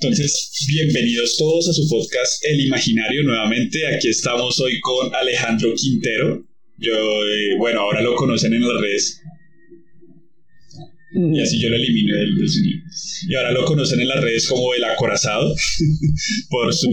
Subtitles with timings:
[0.00, 3.86] Entonces, bienvenidos todos a su podcast El Imaginario nuevamente.
[3.86, 6.46] Aquí estamos hoy con Alejandro Quintero.
[6.78, 9.20] Yo, eh, bueno, ahora lo conocen en las redes.
[11.16, 12.80] Y así yo lo elimino del, sonido.
[13.28, 15.54] Y ahora lo conocen en las redes como el acorazado,
[16.50, 16.90] por, su,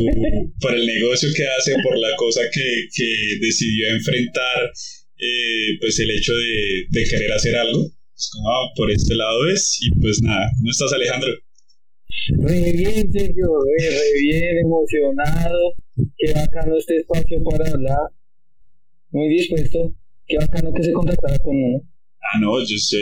[0.59, 4.71] por el negocio que hace, por la cosa que, que decidió enfrentar,
[5.17, 7.91] eh, pues el hecho de, de querer hacer algo.
[8.21, 9.79] Pues como, ah, por este lado es.
[9.81, 11.31] Y pues nada, ¿cómo estás Alejandro?
[12.37, 15.73] Re bien, Sergio, re, bien, emocionado.
[16.19, 18.13] Qué bacano este espacio para hablar.
[19.09, 19.95] Muy dispuesto.
[20.27, 21.81] Qué bacano que se contactara con uno.
[22.21, 23.01] Ah, no, yo sé,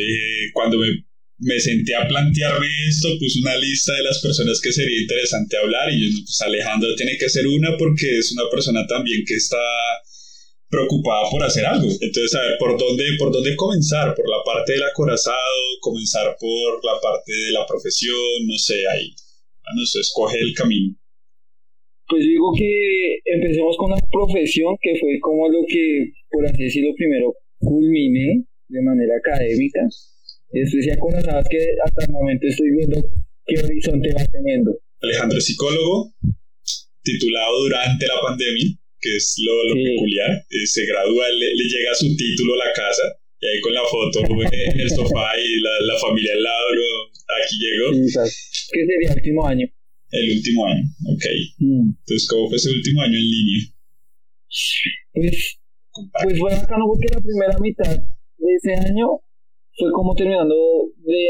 [0.53, 0.88] cuando me,
[1.39, 5.91] me senté a plantearme esto, puse una lista de las personas que sería interesante hablar
[5.91, 9.59] y yo, pues Alejandro tiene que ser una porque es una persona también que está
[10.70, 11.90] preocupada por hacer algo.
[11.90, 14.14] Entonces, a ver, ¿por dónde, por dónde comenzar?
[14.16, 15.38] ¿Por la parte del acorazado?
[15.82, 18.48] ¿Comenzar por la parte de la profesión?
[18.48, 19.09] No sé, ahí.
[19.76, 20.95] No sé, escoge el camino.
[22.08, 26.89] Pues digo que empecemos con la profesión, que fue como lo que, por así decirlo,
[26.95, 29.81] primero culminé de manera académica.
[30.52, 32.98] Después ya sabes que hasta el momento estoy viendo
[33.45, 34.80] qué horizonte va teniendo.
[35.02, 36.14] Alejandro es psicólogo,
[37.04, 39.83] titulado durante la pandemia, que es lo, lo Sí.
[39.83, 40.31] peculiar.
[40.50, 43.03] Eh, se gradúa, le, le llega su título a la casa
[43.42, 46.66] y ahí con la foto en el sofá y la, la familia al lado,
[47.39, 47.92] aquí llegó.
[47.92, 49.67] ¿Qué sería el último año?
[50.11, 50.83] el último año.
[51.14, 51.23] Ok.
[51.59, 51.89] Mm.
[52.00, 53.59] Entonces, ¿cómo fue ese último año en línea?
[55.14, 55.59] Pues
[55.92, 56.27] Comparte.
[56.27, 57.97] Pues fue bacano porque la primera mitad
[58.38, 59.22] de ese año
[59.77, 60.55] fue como terminando
[61.05, 61.25] de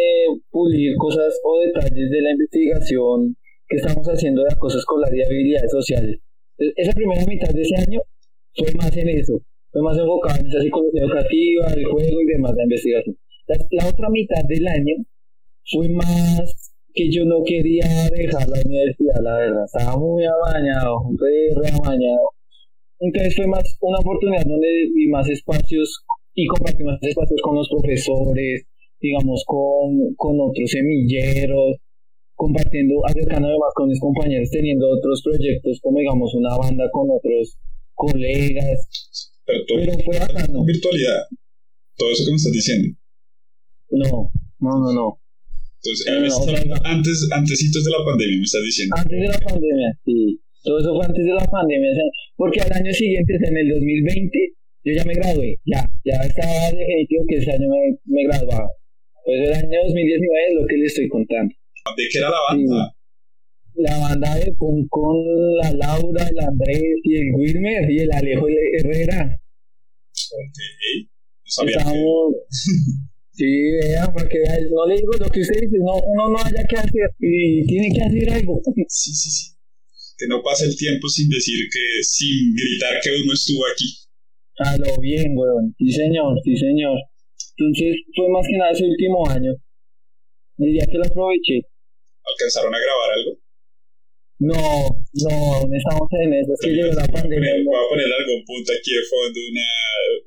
[0.50, 3.36] pulir cosas o detalles de la investigación
[3.67, 6.20] que estamos haciendo de acoso escolar y habilidades sociales.
[6.60, 8.02] E- Esa primera mitad de ese año
[8.56, 12.54] fue más en eso, fue más enfocada en esa psicología educativa, el juego y demás,
[12.56, 13.18] la investigación.
[13.48, 14.96] La, la otra mitad del año
[15.72, 21.53] fue más que yo no quería dejar la universidad, la verdad, estaba muy amañado, re,
[21.56, 22.30] re amañado.
[23.00, 26.03] Entonces fue más una oportunidad donde vi más espacios
[26.34, 28.66] y compartí más espacios con los profesores,
[29.00, 31.78] digamos, con, con otros semilleros,
[32.39, 37.59] compartiendo, acercándome más con mis compañeros, teniendo otros proyectos, como digamos una banda con otros
[37.94, 38.79] colegas.
[39.45, 40.63] Pero todo Pero fue bacano.
[40.63, 41.27] virtualidad.
[42.00, 42.88] Todo eso que me estás diciendo.
[43.91, 44.31] No,
[44.63, 45.07] no, no, no.
[45.83, 48.95] Entonces, No, eh, no, antes, antesitos de la pandemia, me estás diciendo.
[48.95, 50.39] Antes de la pandemia, sí.
[50.63, 51.91] Todo eso fue antes de la pandemia.
[51.91, 54.39] o sea, porque al año siguiente, en el 2020,
[54.85, 55.59] yo ya me gradué.
[55.66, 58.69] Ya, ya estaba definitivo que ese año me, me graduaba.
[59.25, 61.53] Pues el año 2019 es lo que le estoy contando.
[61.95, 62.95] ¿De qué era la banda?
[63.75, 65.16] La banda de con, con
[65.57, 69.39] la Laura, el Andrés y el Wilmer y el Alejo Herrera.
[70.31, 70.57] Ok.
[71.45, 72.35] No sabía Estamos.
[73.39, 73.45] Sí,
[73.79, 74.35] vean, porque
[74.69, 77.88] no le digo lo que usted dice, no, uno no haya que hacer y tiene
[77.95, 78.59] que hacer algo.
[78.89, 79.56] Sí, sí, sí.
[80.17, 83.88] Que no pase el tiempo sin decir que, sin gritar que uno estuvo aquí.
[84.57, 85.73] A lo bien, weón.
[85.77, 87.00] Sí, señor, sí, señor.
[87.56, 89.53] Entonces, fue más que nada ese último año.
[90.57, 91.61] Diría que lo aproveché.
[92.31, 93.31] ¿Alcanzaron a grabar algo?
[94.40, 94.56] No,
[95.28, 96.53] no, estamos en eso.
[96.53, 97.59] Es que llegó la pandemia.
[97.66, 99.67] voy a poner algún punto aquí de fondo, una,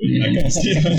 [0.04, 0.92] una canción.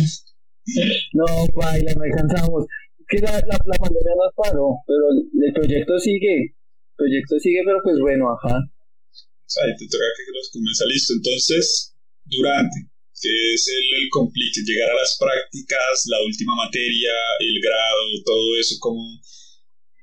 [1.14, 2.66] No, baila, no alcanzamos.
[2.98, 6.58] Es que la, la, la pandemia nos paró, pero el, el proyecto sigue.
[6.58, 8.58] El proyecto sigue, pero pues bueno, ajá.
[8.58, 11.14] Ahí te toca que los comienza listo.
[11.14, 11.94] Entonces,
[12.26, 12.90] durante,
[13.22, 18.58] que es el, el complique, llegar a las prácticas, la última materia, el grado, todo
[18.58, 19.22] eso, como,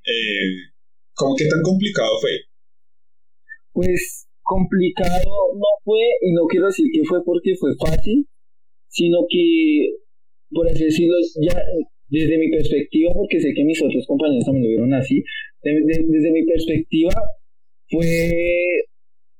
[0.07, 0.70] eh,
[1.21, 2.31] como qué tan complicado fue.
[3.73, 8.27] Pues complicado no fue, y no quiero decir que fue porque fue fácil,
[8.89, 9.95] sino que,
[10.49, 11.55] por así decirlo, ya
[12.09, 15.23] desde mi perspectiva, porque sé que mis otros compañeros también lo vieron así,
[15.63, 17.13] de- de- desde mi perspectiva
[17.87, 18.05] fue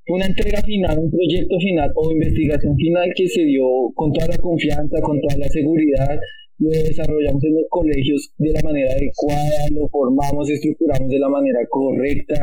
[0.08, 3.64] una entrega final, un proyecto final o investigación final que se dio
[3.96, 6.20] con toda la confianza, con toda la seguridad,
[6.62, 11.60] lo desarrollamos en los colegios de la manera adecuada, lo formamos, estructuramos de la manera
[11.70, 12.38] correcta,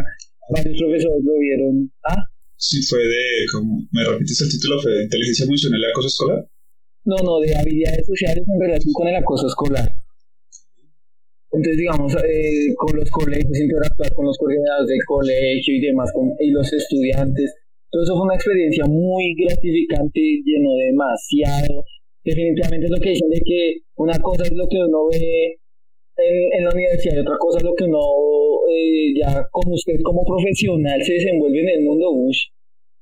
[0.51, 1.91] varios profesores lo vieron.
[2.03, 2.27] Ah,
[2.61, 4.83] Sí, fue de, como, ¿me repites el título?
[4.83, 6.43] ¿Fue de inteligencia emocional y acoso escolar?
[7.05, 9.89] no, no, de habilidades sociales en relación con el acoso escolar.
[11.51, 16.35] Entonces, digamos, eh, con los colegios, interactuar con los coordinadores del colegio y demás, con,
[16.39, 17.55] y los estudiantes.
[17.91, 21.85] Todo eso fue una experiencia muy gratificante, llenó demasiado.
[22.29, 23.61] Definitivamente es lo que dicen de que
[23.97, 25.57] una cosa es lo que uno ve
[26.19, 28.01] en, en la universidad y otra cosa es lo que uno
[28.71, 32.49] eh, ya como usted como profesional se desenvuelve en el mundo, ush,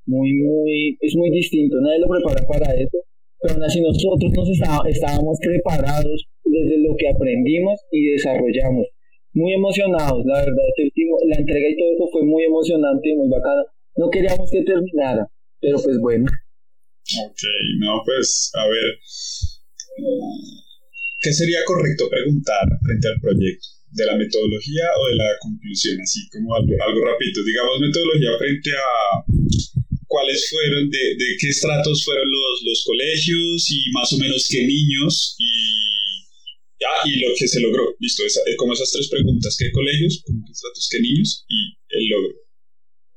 [0.05, 2.97] muy, muy, es muy distinto, nadie lo prepara para eso,
[3.41, 8.87] pero aún así nosotros nos está- estábamos preparados desde lo que aprendimos y desarrollamos.
[9.33, 10.67] muy emocionados, la verdad,
[11.27, 13.61] la entrega y todo eso fue muy emocionante, muy bacana.
[13.95, 15.27] No queríamos que terminara,
[15.61, 16.25] pero pues bueno.
[17.15, 17.41] Ok,
[17.79, 18.99] no, pues a ver,
[21.21, 23.67] ¿qué sería correcto preguntar frente al proyecto?
[23.91, 26.01] ¿De la metodología o de la conclusión?
[26.01, 27.43] Así como algo, algo rápido.
[27.45, 29.23] Digamos metodología frente a
[30.07, 34.67] cuáles fueron, de, de qué estratos fueron los, los colegios y más o menos qué
[34.67, 36.27] niños y
[36.79, 37.95] ya, y lo que se logró.
[37.99, 42.07] Listo, esa, eh, como esas tres preguntas, ¿qué colegios, qué estratos, qué niños y el
[42.09, 42.46] logro?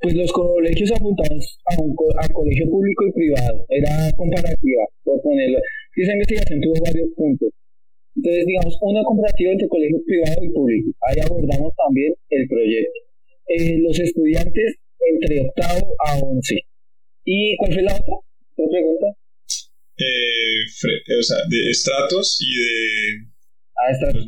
[0.00, 3.66] Pues los colegios apuntamos a, un, a colegio público y privado.
[3.68, 5.58] Era comparativa, por ponerlo.
[5.96, 7.50] Esa investigación tuvo varios puntos.
[8.16, 10.90] Entonces, digamos, una comparativa entre colegio privado y público.
[11.04, 13.00] Ahí abordamos también el proyecto.
[13.48, 14.76] Eh, los estudiantes
[15.12, 16.56] entre octavo a once.
[17.24, 18.14] ¿Y cuál fue la otra?
[18.56, 19.06] ¿Otra pregunta?
[20.00, 20.64] Eh,
[21.18, 23.28] o sea, de estratos y de...
[23.76, 24.24] Ah, estratos.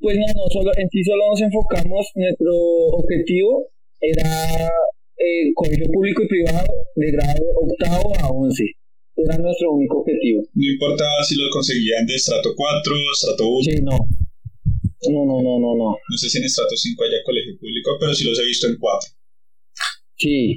[0.00, 2.52] Pues no, no, solo, en sí solo nos enfocamos, nuestro
[2.98, 3.70] objetivo
[4.10, 4.68] era
[5.16, 8.64] eh, colegio público y privado de grado octavo a once.
[9.16, 10.42] Era nuestro único objetivo.
[10.54, 13.62] No importaba si lo conseguían de estrato 4, estrato 1.
[13.62, 13.96] Sí, no.
[15.10, 15.88] No, no, no, no, no.
[15.96, 18.76] No sé si en estrato 5 haya colegio público, pero sí los he visto en
[18.76, 19.10] 4.
[20.16, 20.56] Sí.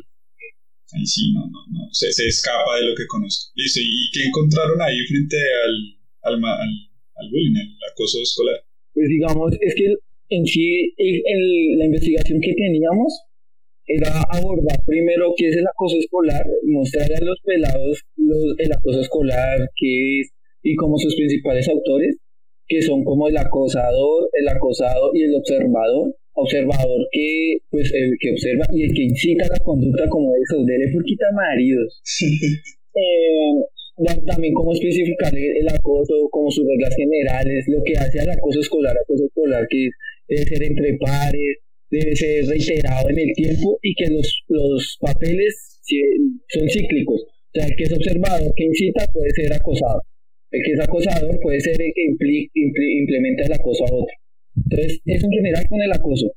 [0.93, 1.89] Ahí sí, no, no, no.
[1.91, 3.51] Se, se escapa de lo que conozco.
[3.55, 6.73] Listo, ¿y qué encontraron ahí frente al, al, al,
[7.15, 8.55] al bullying, al acoso escolar?
[8.93, 9.93] Pues digamos, es que
[10.29, 13.13] en sí, el, la investigación que teníamos
[13.87, 18.03] era abordar primero qué es el acoso escolar, mostrarle a los pelados
[18.57, 20.31] el acoso escolar, qué es
[20.61, 22.17] y como sus principales autores,
[22.67, 26.15] que son como el acosador, el acosado y el observador.
[26.39, 30.85] Observador que, pues, el que observa y el que incita la conducta como esos, dele
[31.03, 31.99] quita maridos.
[32.93, 38.59] eh, también cómo especificar el, acoso, como sus reglas generales, lo que hace al acoso
[38.59, 39.89] escolar, acoso escolar que
[40.27, 41.57] debe ser entre pares,
[41.89, 45.79] debe ser reiterado en el tiempo y que los, los papeles
[46.49, 47.21] son cíclicos.
[47.23, 50.01] O sea, el que es observador, que incita, puede ser acosado.
[50.51, 54.15] El que es acosador puede ser el que implementa el acoso a otro.
[54.55, 56.31] Entonces, eso en general con el acoso.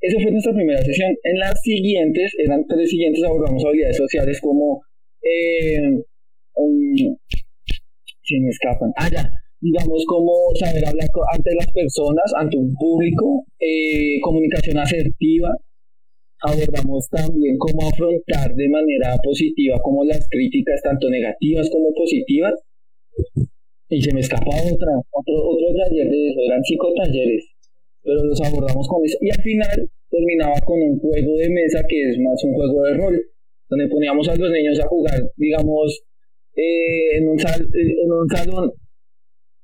[0.00, 1.14] Eso fue nuestra primera sesión.
[1.24, 4.82] En las siguientes, eran tres siguientes, abordamos habilidades sociales como...
[5.22, 5.78] Eh,
[6.54, 7.16] um,
[8.22, 8.92] se me escapan.
[8.96, 9.10] Ah,
[9.60, 15.54] digamos, cómo saber hablar ante las personas, ante un público, eh, comunicación asertiva.
[16.42, 22.54] Abordamos también cómo afrontar de manera positiva como las críticas, tanto negativas como positivas.
[23.90, 27.44] Y se me escapa otra, otro, otro taller de eso, eran cinco talleres,
[28.02, 29.18] pero los abordamos con eso.
[29.20, 32.94] Y al final terminaba con un juego de mesa que es más un juego de
[32.94, 33.20] rol,
[33.68, 36.02] donde poníamos a los niños a jugar, digamos,
[36.56, 38.72] eh, sal, en un salón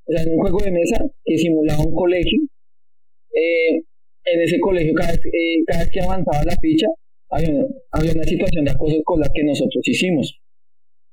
[0.06, 2.38] o sea, en un juego de mesa que simulaba un colegio.
[3.34, 3.82] Eh,
[4.26, 6.86] en ese colegio, cada vez, eh, cada vez que avanzaba la ficha,
[7.30, 10.40] había una, había una situación de acoso escolar que nosotros hicimos.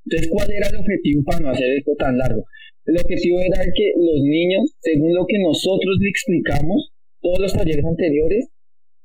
[0.05, 2.45] Entonces, ¿cuál era el objetivo para no hacer esto tan largo?
[2.85, 6.91] El objetivo era que los niños, según lo que nosotros le explicamos,
[7.21, 8.49] todos los talleres anteriores,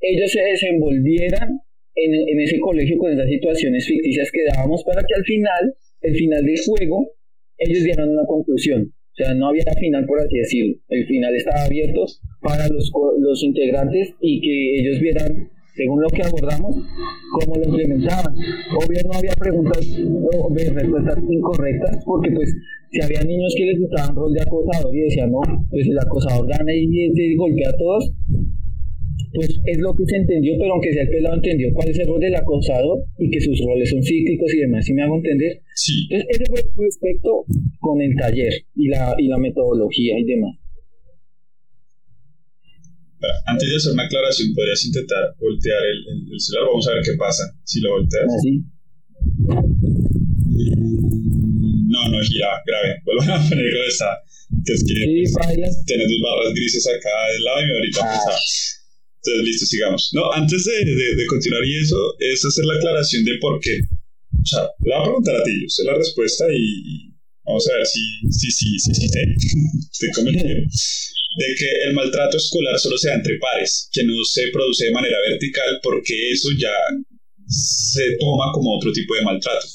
[0.01, 1.61] ellos se desenvolvieran
[1.95, 6.15] en, en ese colegio con esas situaciones ficticias que dábamos para que al final, el
[6.17, 7.13] final del juego,
[7.59, 8.93] ellos dieran una conclusión.
[9.19, 10.77] O sea, no había final, por así decirlo.
[10.91, 12.07] El final estaba abierto
[12.41, 16.77] para los, los integrantes y que ellos vieran, según lo que abordamos,
[17.33, 18.33] cómo lo implementaban.
[18.77, 19.85] Obvio no había preguntas
[20.39, 22.55] o respuestas incorrectas, porque pues
[22.93, 26.47] si había niños que les gustaban rol de acosador y decían, no, pues el acosador
[26.47, 28.13] gana y, y golpea a todos,
[29.33, 32.07] pues es lo que se entendió, pero aunque sea el pelado entendió cuál es el
[32.07, 35.61] rol del acosador y que sus roles son cíclicos y demás, si me hago entender.
[35.75, 36.09] Sí.
[36.11, 37.45] Entonces, ese fue el respecto
[37.81, 40.57] con el taller y la, y la metodología y demás.
[43.47, 46.69] Antes de hacer una aclaración, podrías intentar voltear el, el, celular.
[46.71, 48.33] Vamos a ver qué pasa si lo volteas.
[48.33, 48.63] Así.
[49.51, 49.63] ¿Ah,
[51.89, 53.01] no, no gira, grave.
[53.05, 54.23] Vuelvo a poner cómo está.
[54.65, 58.21] Es que sí, pues, tienes dos barras grises acá del lado y ahorita ah.
[58.25, 58.78] pues,
[59.19, 60.11] entonces, listo, sigamos.
[60.15, 63.81] No, antes de, de, continuar y eso, es hacer la aclaración de por qué.
[64.41, 67.11] O sea, le voy a preguntar a ti, yo sé la respuesta y,
[67.45, 72.79] vamos a ver si, si, si, si, si te, convencido de que el maltrato escolar
[72.79, 76.73] solo se da entre pares, que no se produce de manera vertical porque eso ya
[77.47, 79.67] se toma como otro tipo de maltrato.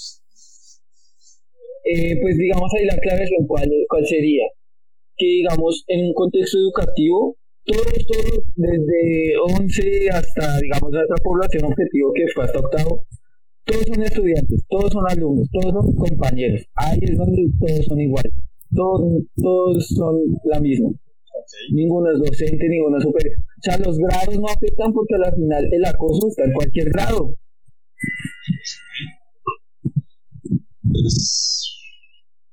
[1.86, 4.44] Eh, pues digamos ahí la aclaración cuál, cuál sería
[5.18, 12.12] que digamos en un contexto educativo todos, todos, desde 11 hasta, digamos, nuestra población objetivo
[12.14, 13.06] que fue hasta octavo,
[13.66, 16.62] todos son estudiantes, todos son alumnos, todos son compañeros.
[16.76, 18.34] Ahí es donde todos son iguales,
[18.76, 20.90] todos, todos son la misma.
[21.72, 23.36] Ninguno es docente, ninguno es superior.
[23.62, 27.36] sea, los grados no afectan porque al final el acoso está en cualquier grado.
[30.92, 31.78] Pues,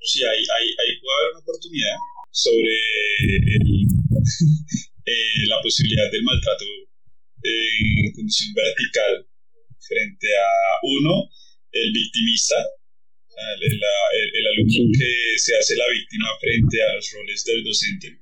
[0.00, 1.96] sí, ahí, ahí, puede haber una oportunidad
[2.30, 2.70] sobre
[5.10, 6.64] eh, la posibilidad del maltrato
[7.42, 9.26] en condición vertical
[9.80, 10.50] frente a
[10.82, 11.28] uno,
[11.72, 12.56] el victimista,
[13.60, 18.20] el, alumno que se hace la víctima frente a los roles del docente,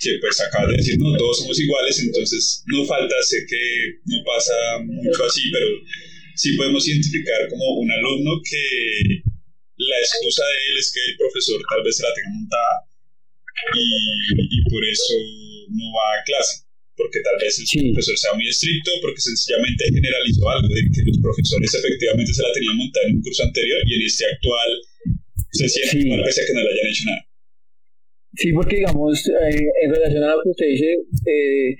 [0.00, 4.24] que pues acaba de decir, no, todos somos iguales, entonces no falta, sé que no
[4.24, 5.66] pasa mucho así, pero
[6.34, 9.22] sí podemos identificar como un alumno que
[9.76, 12.90] la excusa de él es que el profesor tal vez se la tenga montada
[13.74, 15.14] y por eso
[15.70, 16.64] no va a clase
[16.96, 21.18] porque tal vez el profesor sea muy estricto, porque sencillamente generalizó algo de que los
[21.18, 24.70] profesores efectivamente se la tenían montada en un curso anterior y en este actual
[25.50, 26.08] se siente sí.
[26.08, 27.22] mal pese a que no le hayan hecho nada.
[28.34, 30.90] Sí, porque digamos, eh, en relación a lo que usted dice,
[31.26, 31.76] eh,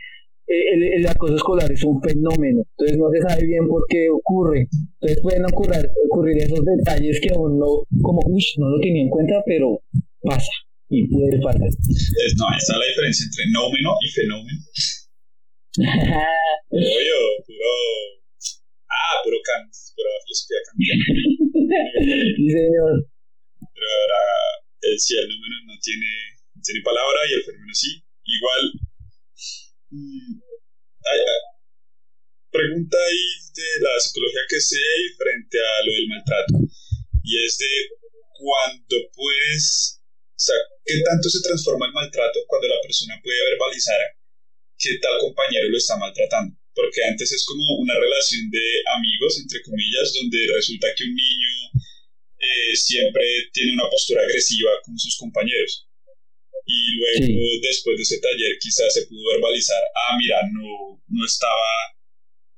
[0.46, 4.68] el, el, acoso escolar es un fenómeno, entonces no se sabe bien por qué ocurre.
[5.00, 9.42] Entonces pueden ocurrir, ocurrir esos detalles que uno, como, uy, no lo tenía en cuenta,
[9.46, 9.80] pero
[10.22, 10.50] pasa
[10.88, 11.68] y puede pasar.
[11.68, 14.60] Es, no, esa es la diferencia entre nómeno y fenómeno.
[16.70, 17.72] Oye, puro.
[18.88, 21.04] Ah, puro Kant, pura filosofía kantiana.
[22.36, 22.94] sí, señor.
[23.74, 24.20] Pero ahora,
[24.82, 26.12] el, sí, el número no tiene,
[26.62, 28.04] tiene palabra y el fenómeno sí.
[28.24, 28.62] Igual.
[29.90, 30.40] Mmm,
[31.04, 31.18] hay,
[32.54, 34.78] pregunta ahí de la psicología que sé
[35.18, 36.54] frente a lo del maltrato.
[37.24, 37.72] Y es de
[38.38, 40.00] cuando puedes.
[40.44, 43.96] O sea, ¿qué tanto se transforma el maltrato cuando la persona puede verbalizar
[44.78, 46.56] que tal compañero lo está maltratando.
[46.74, 48.66] Porque antes es como una relación de
[48.98, 51.54] amigos, entre comillas, donde resulta que un niño
[52.38, 55.88] eh, siempre tiene una postura agresiva con sus compañeros.
[56.66, 61.94] Y luego, después de ese taller, quizás se pudo verbalizar, ah, mira, no, no estaba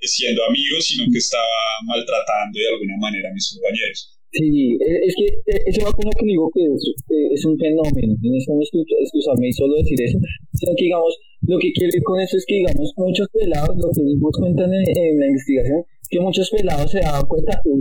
[0.00, 4.15] siendo amigo, sino que estaba maltratando de alguna manera a mis compañeros.
[4.36, 7.56] Sí, es que eh, eso va con lo que digo que es, eh, es un
[7.56, 10.18] fenómeno, no es como excusarme y solo decir eso,
[10.52, 11.16] sino que digamos,
[11.48, 14.72] lo que quiero decir con eso es que, digamos, muchos pelados, lo que nos cuentan
[14.74, 17.80] en, la investigación, que muchos pelados se daban cuenta, uy,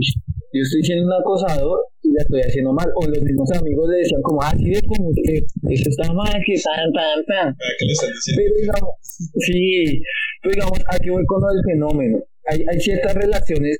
[0.52, 2.88] yo estoy siendo un acosador y la estoy haciendo mal.
[2.94, 5.44] O los mismos amigos le decían como, ah, sí, ve como que
[5.74, 7.56] eso está mal, que tan, tan, tan.
[7.78, 8.42] ¿Qué le están diciendo?
[8.42, 10.00] Pero digamos, sí,
[10.42, 12.24] pero digamos, aquí voy con lo del fenómeno.
[12.48, 13.78] Hay, hay ciertas relaciones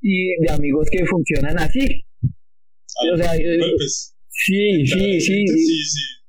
[0.00, 2.04] y de amigos que funcionan así.
[3.12, 3.32] o sea,
[4.28, 6.20] sí, sí, sí, sí, sí.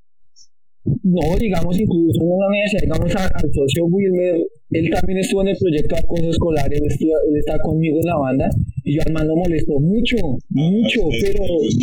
[1.04, 5.58] No, digamos, incluso en una universidad, digamos, al socio Wilmer, él también estuvo en el
[5.58, 8.50] proyecto de acoso escolar, él, él está conmigo en la banda,
[8.84, 10.18] y yo al man lo molesto mucho,
[10.50, 11.44] mucho, pero...
[11.46, 11.78] Pues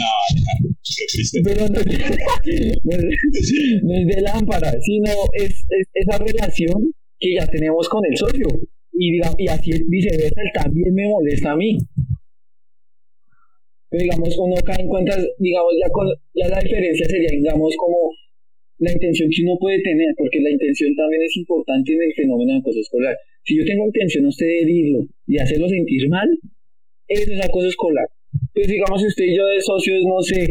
[1.44, 1.78] pero no,
[3.82, 8.48] no, es de lámpara, sino es, es, esa relación que ya tenemos con el socio,
[8.98, 11.78] y, y así viceversa, él también me molesta a mí.
[13.90, 18.10] Pero digamos, uno cae en cuenta, digamos, ya, con, ya la diferencia sería, digamos, como
[18.78, 22.52] la intención que uno puede tener, porque la intención también es importante en el fenómeno
[22.52, 23.16] de acoso escolar.
[23.44, 26.28] Si yo tengo intención a usted de herirlo y hacerlo sentir mal,
[27.06, 28.06] eso es acoso escolar.
[28.52, 30.44] Pues digamos, si usted y yo de socios, no sé,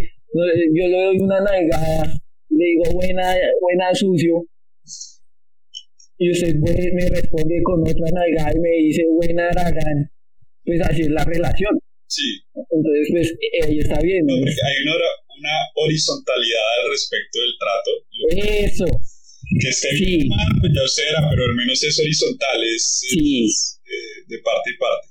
[0.74, 2.14] yo le doy una nalgada,
[2.50, 4.44] le digo buena, buena sucio,
[6.18, 10.12] y usted me responde con otra nalgada y me dice buena aragán,
[10.66, 11.78] pues así es la relación.
[12.08, 12.42] Sí.
[12.56, 13.34] Entonces, pues
[13.68, 14.26] ahí está bien.
[14.26, 17.92] No, porque hay una, una horizontalidad al respecto del trato.
[18.66, 18.88] Eso.
[19.62, 23.46] Que esté bien mal, pues ya usted era, pero al menos es horizontal, es, sí.
[23.46, 25.08] eh, de parte y parte.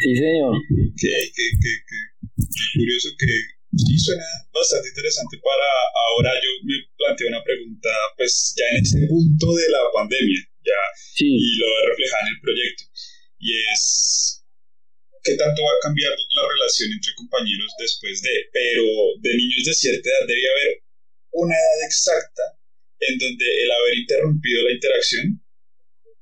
[0.00, 0.56] Sí, señor.
[0.98, 2.00] Qué, qué, qué, qué,
[2.74, 3.32] curioso que
[3.78, 5.68] sí suena bastante interesante para
[6.08, 6.74] ahora yo me
[7.08, 10.80] planteo una pregunta pues ya en este punto de la pandemia ya
[11.24, 12.84] y lo voy a reflejar en el proyecto
[13.40, 14.44] y es
[15.24, 18.84] qué tanto va a cambiar la relación entre compañeros después de, pero
[19.20, 20.72] de niños de cierta edad debe haber
[21.32, 22.44] una edad exacta
[23.00, 25.40] en donde el haber interrumpido la interacción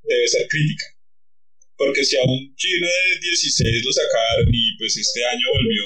[0.02, 0.86] debe ser crítica.
[1.76, 5.82] Porque si a un chino de 16 lo sacaron y pues este año volvió,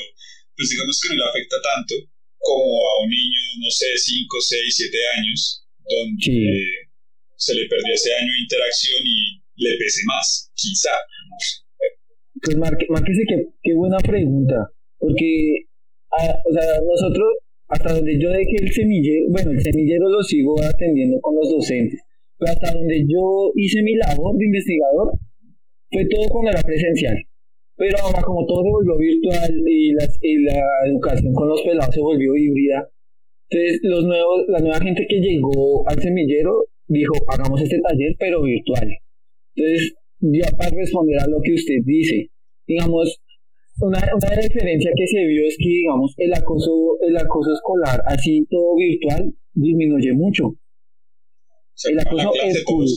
[0.57, 1.95] pues digamos que no le afecta tanto
[2.41, 6.91] como a un niño, no sé, 5, 6, 7 años, donde
[7.37, 10.93] se le perdió ese año de interacción y le pese más, quizá,
[11.29, 11.61] no sé.
[12.43, 15.69] Pues Márquese, qué, qué buena pregunta, porque,
[16.11, 17.29] o sea, nosotros,
[17.69, 22.01] hasta donde yo dejé el semillero, bueno, el semillero lo sigo atendiendo con los docentes,
[22.39, 25.13] pero hasta donde yo hice mi labor de investigador,
[25.91, 27.17] fue todo cuando era presencial.
[27.81, 32.03] Pero ahora, como todo se volvió virtual y, y la educación con los pelados se
[32.03, 32.87] volvió híbrida,
[33.49, 38.43] entonces los nuevos, la nueva gente que llegó al semillero dijo, hagamos este taller, pero
[38.43, 38.87] virtual.
[39.55, 42.29] Entonces, ya para responder a lo que usted dice,
[42.67, 43.17] digamos,
[43.81, 48.47] una, una diferencia que se vio es que, digamos, el acoso, el acoso escolar, así
[48.51, 50.55] todo virtual, disminuye mucho.
[51.89, 52.93] el acoso escolar.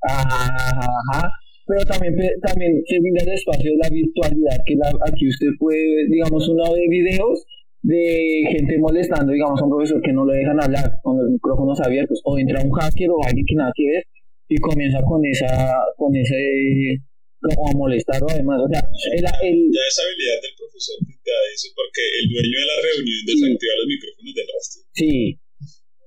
[0.00, 1.30] Ajá,
[1.66, 4.74] pero también, también se brinda el espacio de la virtualidad, que
[5.10, 7.44] aquí usted puede, digamos, uno ve videos
[7.82, 11.80] de gente molestando, digamos, a un profesor que no lo dejan hablar con los micrófonos
[11.80, 14.04] abiertos, o entra un hacker o alguien que nada que ver
[14.48, 15.50] y comienza con esa,
[15.96, 17.02] con ese,
[17.42, 18.82] como a molestarlo además, o sea,
[19.12, 22.78] el, el, ya esa habilidad del profesor te da eso, porque el dueño de la
[22.78, 24.76] reunión desactiva los micrófonos del resto.
[24.94, 25.38] Sí,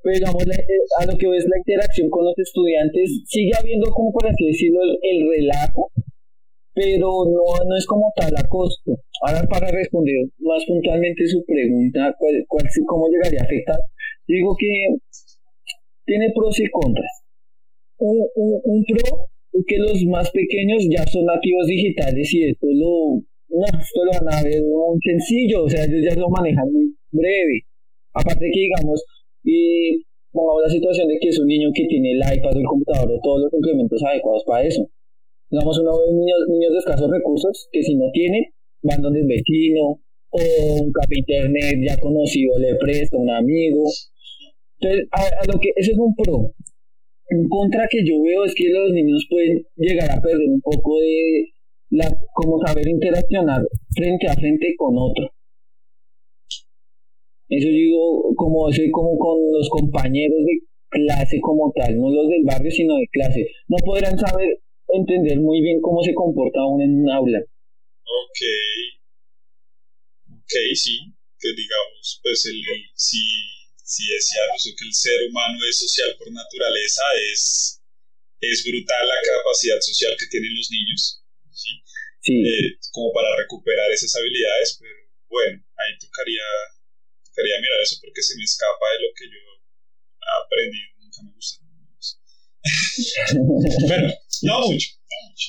[0.10, 0.66] pero digamos, eh,
[1.00, 4.80] a lo que ves la interacción con los estudiantes, sigue habiendo como por así decirlo
[5.02, 5.92] el, relato,
[6.74, 8.98] pero no, no es como tal acoso.
[9.22, 13.80] Ahora para responder más puntualmente su pregunta, ¿cuál, cuál, ¿cómo llegaría a afectar?
[14.28, 14.68] Digo que
[16.06, 17.24] tiene pros y contras.
[17.98, 22.68] Un, un, un pro es que los más pequeños ya son nativos digitales y esto
[22.72, 26.72] lo, no, esto lo van a ver muy sencillo, o sea, ellos ya lo manejan
[26.72, 27.66] muy breve.
[28.14, 29.04] Aparte que digamos,
[29.44, 32.66] y pongamos la situación de que es un niño que tiene el iPad o el
[32.66, 34.88] computador o todos los implementos adecuados para eso.
[35.50, 38.44] Digamos, uno ve niños, niños de escasos recursos que si no tienen,
[38.84, 40.40] van donde el vecino o
[40.84, 43.84] un café internet ya conocido le presta un amigo.
[44.80, 46.54] Entonces, a, lo que ese es un pro.
[47.32, 51.00] Un contra que yo veo es que los niños pueden llegar a perder un poco
[51.00, 51.50] de
[51.92, 53.62] la como saber interaccionar
[53.96, 55.30] frente a frente con otro.
[57.50, 62.30] Eso yo digo como ese como con los compañeros de clase como tal, no los
[62.30, 63.50] del barrio, sino de clase.
[63.68, 67.40] No podrán saber entender muy bien cómo se comporta uno en un aula.
[67.42, 68.40] Ok.
[70.30, 71.14] Ok, sí.
[71.40, 72.62] Que digamos, pues el,
[72.94, 73.18] si,
[73.82, 77.02] si decíamos que el ser humano es social por naturaleza,
[77.32, 77.82] es,
[78.42, 81.24] es brutal la capacidad social que tienen los niños.
[81.50, 81.70] ¿sí?
[82.22, 82.34] Sí.
[82.46, 86.44] Eh, como para recuperar esas habilidades, pero bueno, ahí tocaría
[87.40, 91.32] quería mirar eso porque se me escapa de lo que yo he aprendido, nunca me
[91.32, 91.64] gusta.
[93.88, 94.08] bueno,
[94.44, 95.48] no mucho, no mucho.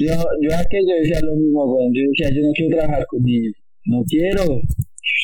[0.00, 1.90] Yo, yo aquello decía lo mismo, güey.
[1.92, 3.54] Yo decía, yo no quiero trabajar con niños.
[3.84, 4.62] No quiero.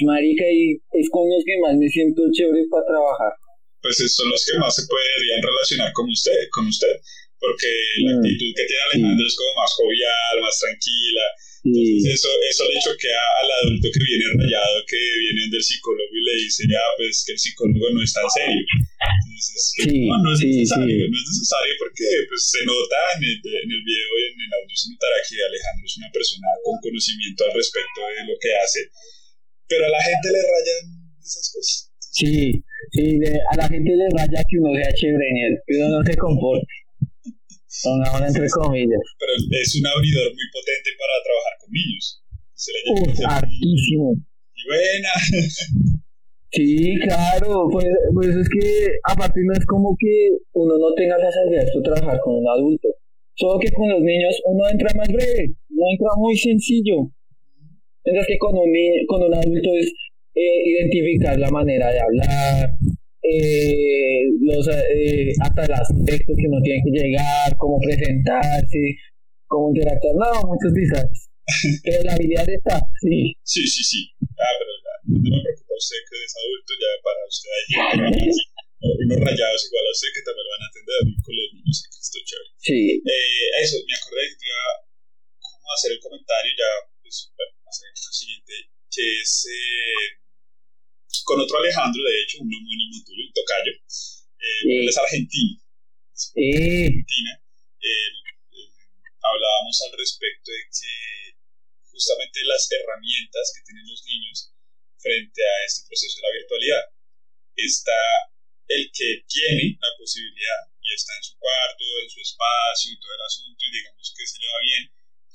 [0.02, 3.32] Marica, y es con los que más me siento chévere para trabajar.
[3.80, 6.96] Pues son los que más se podrían relacionar con usted, con usted.
[7.44, 7.68] Porque
[8.08, 8.18] la mm.
[8.24, 11.26] actitud que tiene Alejandro es como más jovial, más tranquila
[11.64, 16.20] entonces eso, eso le choquea al adulto que viene rayado, que viene del psicólogo y
[16.20, 18.64] le dice, ya, pues que el psicólogo no está en serio.
[18.68, 23.36] Entonces, pues, no, no es necesario, no es necesario porque pues, se nota en el,
[23.40, 26.76] en el video y en el audio, se notará que Alejandro es una persona con
[26.84, 28.80] conocimiento al respecto de lo que hace,
[29.64, 30.84] pero a la gente le rayan
[31.16, 31.88] esas cosas.
[32.12, 32.60] Sí,
[32.92, 36.00] sí, a la gente le raya que uno sea chévere en él, que uno no
[36.04, 36.83] se comporte.
[37.84, 39.02] Pongámoslo entre comillas.
[39.20, 42.04] Pero es un abridor muy potente para trabajar con niños.
[42.54, 44.16] Se le Uf, hartísimo.
[44.56, 45.12] Y buena.
[46.54, 51.34] Sí, claro, pues, pues es que aparte no es como que uno no tenga las
[51.34, 52.94] habilidades para trabajar con un adulto.
[53.34, 57.10] Solo que con los niños uno entra más breve, uno entra muy sencillo.
[58.04, 58.70] Mientras que con un,
[59.08, 59.92] con un adulto es
[60.36, 62.70] eh, identificar la manera de hablar,
[63.24, 69.00] eh, los, eh, hasta el aspecto que uno tiene que llegar, cómo presentarse,
[69.48, 71.32] cómo interactuar, no, muchos designs.
[71.84, 73.32] Pero la habilidad está, sí.
[73.42, 74.00] Sí, sí, sí.
[74.36, 74.72] Ah, pero
[75.04, 77.64] no me preocupa usted que es adulto, ya para usted hay
[79.04, 82.00] unos rayados igual a usted que también lo van a atender con los niños que
[82.00, 82.50] esto chévere.
[82.64, 82.80] Sí.
[83.04, 86.72] Eh, eso, me acordé que iba a hacer el comentario ya,
[87.04, 88.54] pues, bueno, adelante el siguiente,
[88.88, 89.32] que es...
[89.48, 90.23] Eh,
[91.24, 93.72] con otro Alejandro, de hecho, un homónimo tuyo, un tocayo.
[93.72, 95.60] Eh, Él es argentino.
[96.34, 97.32] Argentina.
[99.22, 101.36] hablábamos al respecto de que
[101.90, 104.54] justamente las herramientas que tienen los niños
[105.04, 106.84] frente a este proceso de la virtualidad.
[107.54, 108.00] Está
[108.68, 113.12] el que tiene la posibilidad y está en su cuarto, en su espacio y todo
[113.12, 114.82] el asunto y digamos que se le va bien,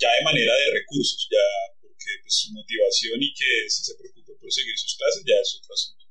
[0.02, 1.46] ya de manera de recursos, ya
[1.80, 3.94] porque pues, su motivación y que si se
[4.52, 6.06] seguir sus clases ya es otro asunto.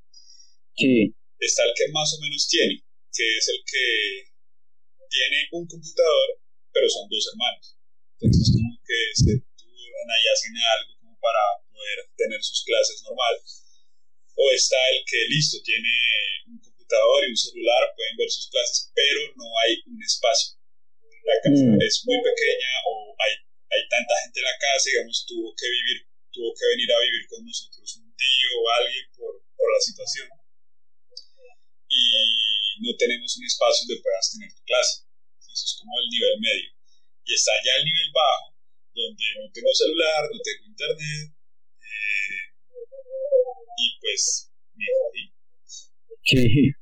[0.75, 1.13] Sí.
[1.39, 4.29] Está el que más o menos tiene, que es el que
[5.09, 6.39] tiene un computador,
[6.71, 7.75] pero son dos hermanos.
[8.19, 13.35] Entonces, como que se turnan ahí, hacen algo como para poder tener sus clases normal.
[14.35, 15.91] O está el que, listo, tiene
[16.47, 20.59] un computador y un celular, pueden ver sus clases, pero no hay un espacio.
[21.23, 21.81] La casa mm.
[21.81, 23.33] es muy pequeña o hay,
[23.71, 27.27] hay tanta gente en la casa, digamos, tuvo que vivir, tuvo que venir a vivir
[27.27, 30.27] con nosotros tío o alguien por, por la situación.
[31.87, 35.07] Y no tenemos un espacio donde puedas tener tu clase.
[35.39, 36.69] Eso es como el nivel medio.
[37.25, 38.55] Y está ya el nivel bajo,
[38.93, 42.41] donde no tengo celular, no tengo internet, eh,
[43.77, 45.25] y pues me jodí.
[46.25, 46.73] Sí.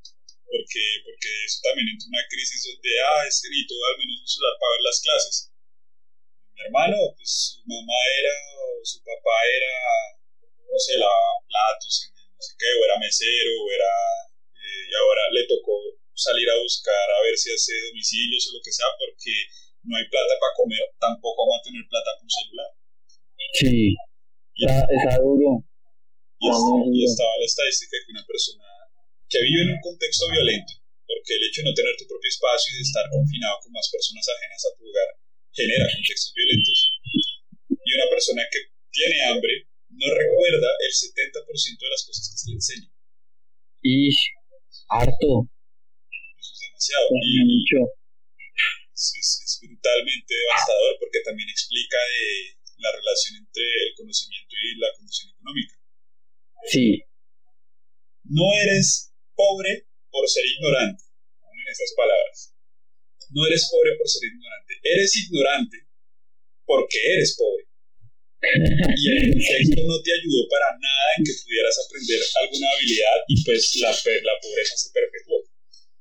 [0.48, 4.28] Porque, porque eso también entra una crisis donde, ah, es que necesito al menos un
[4.28, 5.36] celular para ver las clases.
[6.56, 9.76] Mi hermano, pues su mamá era, o su papá era,
[10.68, 11.10] no sé, la
[11.48, 13.94] platos, no sé qué, o era mesero, o era,
[14.54, 15.80] eh, y ahora le tocó
[16.14, 19.32] salir a buscar a ver si hace domicilios o lo que sea, porque
[19.88, 22.72] no hay plata para comer, tampoco vamos a tener plata para un celular.
[23.54, 23.96] Sí,
[24.58, 25.64] está, duro.
[26.38, 28.66] Y, estaba la estadística de que una persona
[29.30, 30.74] que vive en un contexto violento,
[31.06, 33.90] porque el hecho de no tener tu propio espacio y de estar confinado con más
[33.90, 35.10] personas ajenas a tu hogar
[35.54, 36.78] genera contextos violentos.
[37.70, 38.60] Y una persona que
[38.92, 42.94] tiene hambre no recuerda el 70% de las cosas que se le enseñan.
[43.82, 44.14] Y
[44.90, 45.50] harto.
[46.38, 47.08] Eso es demasiado.
[47.22, 47.66] Y,
[48.94, 55.30] es, brutalmente devastador porque también explica de la relación entre el conocimiento y la condición
[55.34, 55.76] económica.
[56.70, 57.02] Sí.
[58.24, 62.54] No eres pobre por ser ignorante, en esas palabras.
[63.30, 65.78] No eres pobre por ser ignorante, eres ignorante
[66.66, 67.67] porque eres pobre.
[68.56, 73.36] Y el contexto no te ayudó para nada en que pudieras aprender alguna habilidad y
[73.44, 75.38] pues la, la pobreza se perpetuó.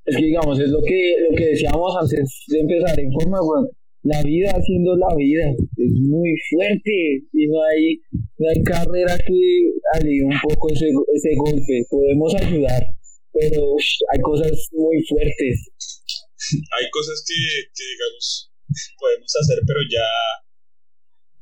[0.07, 3.69] Es que digamos, es lo que, lo que decíamos antes de empezar en forma, bueno,
[4.07, 7.99] la vida haciendo la vida es muy fuerte y no hay,
[8.39, 11.83] no hay carrera que alivie un poco ese, ese golpe.
[11.91, 12.87] Podemos ayudar,
[13.33, 13.75] pero
[14.13, 15.71] hay cosas muy fuertes.
[16.79, 17.35] Hay cosas que,
[17.75, 18.53] que, digamos,
[18.99, 20.07] podemos hacer, pero ya...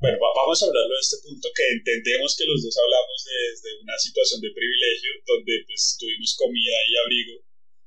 [0.05, 3.97] Bueno, vamos a hablarlo de este punto que entendemos que los dos hablamos desde una
[3.97, 7.41] situación de privilegio donde pues tuvimos comida y abrigo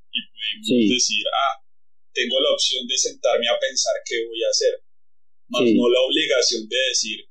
[0.10, 1.62] y pudimos decir, ah,
[2.18, 4.82] tengo la opción de sentarme a pensar qué voy a hacer,
[5.46, 7.22] más no la obligación de decir,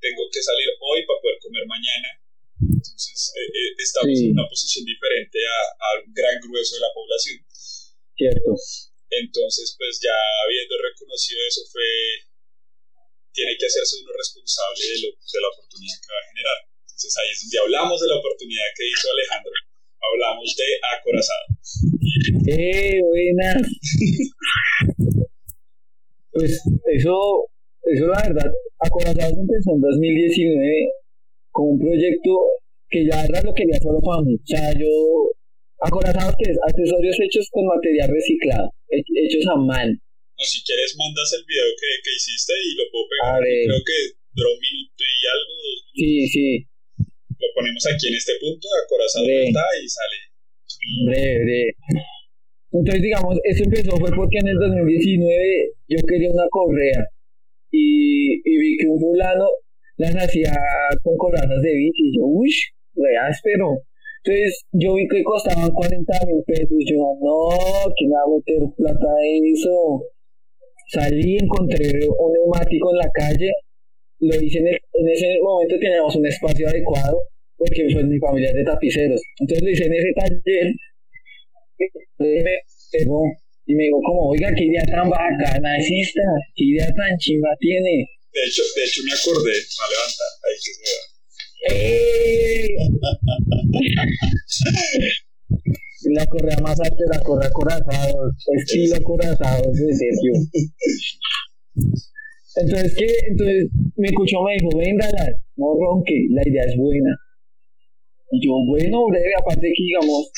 [0.00, 2.08] tengo que salir hoy para poder comer mañana.
[2.64, 7.44] Entonces, eh, eh, estamos en una posición diferente al gran grueso de la población.
[8.16, 8.56] Cierto.
[9.10, 10.16] Entonces, pues ya
[10.48, 12.24] habiendo reconocido eso, fue,
[13.32, 16.58] tiene que hacerse uno responsable de, lo, de la oportunidad que va a generar.
[16.86, 19.54] Entonces ahí es donde hablamos de la oportunidad que hizo Alejandro
[20.00, 21.46] hablamos de acorazado.
[22.46, 23.62] ¡Eh, buenas!
[26.32, 26.62] pues
[26.92, 27.46] eso,
[27.82, 30.88] eso la verdad, acorazado empezó en 2019
[31.50, 32.30] con un proyecto
[32.88, 34.34] que ya era lo quería solo para mí.
[34.34, 34.88] O sea, yo,
[35.80, 39.96] acorazado que es accesorios hechos con material reciclado, hechos a mano.
[40.40, 43.44] No, si quieres mandas el video que, que hiciste y lo puedo pegar.
[43.44, 43.98] Creo que
[44.32, 46.00] duró un minuto y algo, dos minutos.
[46.00, 46.48] Sí, sí
[47.40, 50.18] lo ponemos aquí en este punto, acorazado está y sale.
[51.06, 51.74] Breve,
[52.72, 57.08] Entonces, digamos, eso empezó fue porque en el 2019 yo quería una correa
[57.72, 59.48] y, y vi que un fulano
[59.96, 60.52] las hacía
[61.02, 62.52] con corazas de bici y yo, uy,
[62.94, 63.82] re áspero.
[64.22, 66.78] Entonces yo vi que costaban 40 mil pesos.
[66.84, 67.48] Yo, no,
[67.96, 70.04] que me va a meter plata de eso?
[70.92, 73.50] Salí, encontré un neumático en la calle
[74.20, 77.22] lo hice en, en ese momento teníamos un espacio adecuado
[77.56, 79.22] porque pues mi familia es de tapiceros.
[79.38, 80.66] Entonces lo hice en ese taller
[81.78, 82.58] y me
[82.92, 83.22] pegó
[83.66, 86.22] y me dijo como oiga qué idea tan bacana es esta
[86.54, 90.72] qué idea tan chimba tiene de hecho de hecho me acordé me levanta ahí que
[90.74, 91.00] se vea
[91.72, 92.68] ¡Eh!
[96.14, 100.32] la correa más alta la correa corazado estilo corazado de Sergio
[102.56, 103.06] entonces, ¿qué?
[103.28, 107.16] Entonces me escuchó, me dijo, véndala, no ronque, la idea es buena.
[108.32, 110.30] Yo, bueno, breve, aparte que digamos,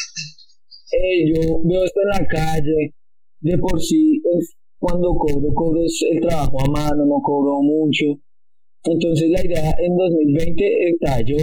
[0.92, 2.94] eh, yo veo esto en la calle,
[3.40, 8.20] de por sí, es cuando cobro, cobro el trabajo a mano, no cobro mucho.
[8.84, 11.36] Entonces la idea en 2020 estalló,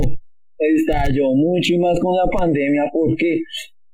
[0.58, 3.42] estalló mucho y más con la pandemia, porque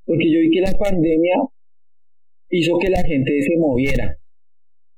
[0.05, 1.35] porque yo vi que la pandemia
[2.49, 4.17] hizo que la gente se moviera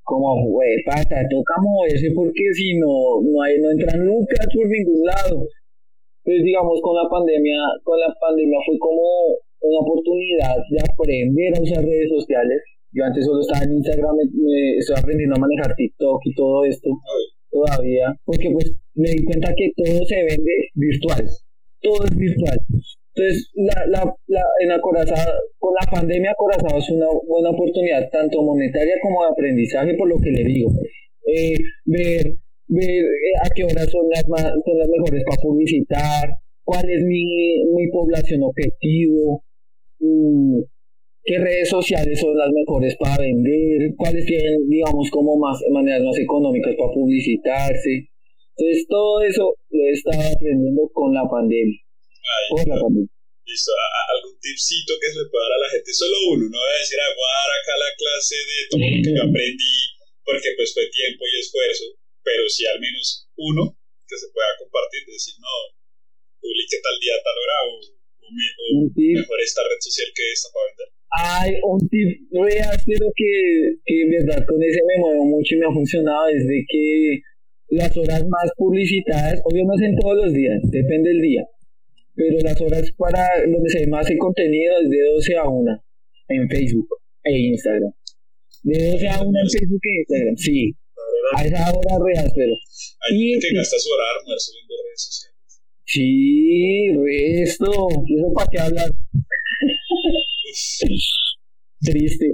[0.07, 5.03] como, güey, pata, toca moverse porque si no, no, hay, no entran nunca por ningún
[5.03, 5.43] lado.
[6.23, 9.03] Entonces, digamos, con la pandemia, con la pandemia fue como
[9.59, 12.63] una oportunidad de aprender a usar redes sociales.
[12.93, 16.89] Yo antes solo estaba en Instagram, me, estoy aprendiendo a manejar TikTok y todo esto
[17.51, 21.27] todavía, porque pues me di cuenta que todo se vende virtual,
[21.81, 22.59] todo es virtual.
[23.17, 28.43] Entonces, la, la, la, en Acorazado, con la pandemia Acorazado es una buena oportunidad, tanto
[28.43, 30.69] monetaria como de aprendizaje, por lo que le digo.
[31.25, 36.37] Eh, ver ver eh, a qué horas son las, más, son las mejores para publicitar,
[36.63, 39.43] cuál es mi, mi población objetivo,
[39.99, 40.59] mm,
[41.23, 46.19] qué redes sociales son las mejores para vender, cuáles tienen, digamos, como más maneras más
[46.19, 48.09] económicas para publicitarse.
[48.57, 51.79] Entonces, todo eso lo he estado aprendiendo con la pandemia.
[52.49, 53.11] Por la pandemia.
[53.47, 53.71] Listo,
[54.11, 56.83] algún tipcito que se le pueda dar a la gente, solo uno, no voy a
[56.83, 59.75] decir, ah, voy a dar acá la clase de todo lo que yo aprendí,
[60.27, 61.87] porque pues fue tiempo y esfuerzo,
[62.27, 63.71] pero sí al menos uno
[64.03, 65.55] que se pueda compartir, decir, no,
[66.43, 67.97] publique tal día, tal hora, o,
[68.91, 70.89] mejor esta red social que esta para vender.
[71.07, 72.27] Hay un tip
[72.67, 73.33] hacer que,
[73.85, 77.21] que en verdad con ese me muevo mucho y me ha funcionado desde que
[77.69, 81.43] las horas más publicitadas, obvio no en todos los días, depende del día,
[82.17, 85.83] pero las horas para donde se ve más el contenido es de 12 a 1
[86.29, 86.89] en Facebook
[87.23, 87.93] e Instagram.
[88.63, 90.73] De 12 a 1 en Facebook e Instagram, sí.
[91.37, 92.53] A esa hora real, pero.
[93.05, 95.37] Hay gente que gasta su hora de almuerzo viendo redes sociales.
[95.85, 97.69] Sí, resto.
[97.69, 98.89] ¿Eso para qué hablar?
[101.85, 102.33] Triste.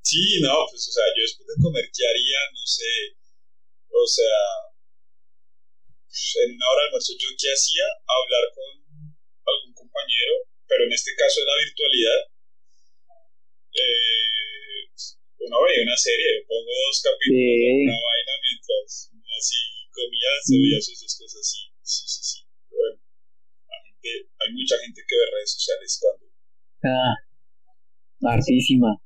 [0.00, 2.40] Sí, no, pues, o sea, yo después de comer, ¿qué haría?
[2.56, 3.12] No sé.
[3.92, 4.40] O sea,
[6.48, 7.84] en una hora de almuerzo, ¿yo qué hacía?
[8.08, 8.87] Hablar con
[9.48, 10.34] algún compañero,
[10.66, 12.20] pero en este caso de la virtualidad.
[13.78, 14.88] Eh,
[15.38, 19.60] uno veía una serie, pongo dos capítulos, una vaina mientras así
[19.92, 21.62] comía, se veía sus dos cosas así.
[21.82, 22.38] Sí, sí, sí.
[22.68, 26.26] bueno, hay mucha gente que ve redes sociales cuando.
[26.84, 27.28] Ah
[28.26, 28.98] Hartísima.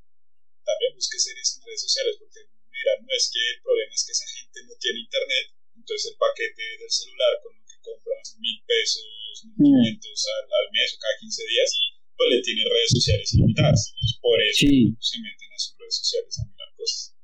[0.65, 4.13] También busqué series en redes sociales porque, mira, no es que el problema es que
[4.13, 7.53] esa gente no tiene internet, entonces el paquete del celular con
[7.83, 9.05] lo que compran mil pesos,
[9.43, 9.65] mil mm.
[9.67, 11.69] quinientos al, mes o cada 15 días,
[12.17, 13.81] pues le tiene redes sociales ilimitadas.
[14.23, 14.67] por eso
[14.99, 17.15] se meten a sus redes sociales a mirar cosas.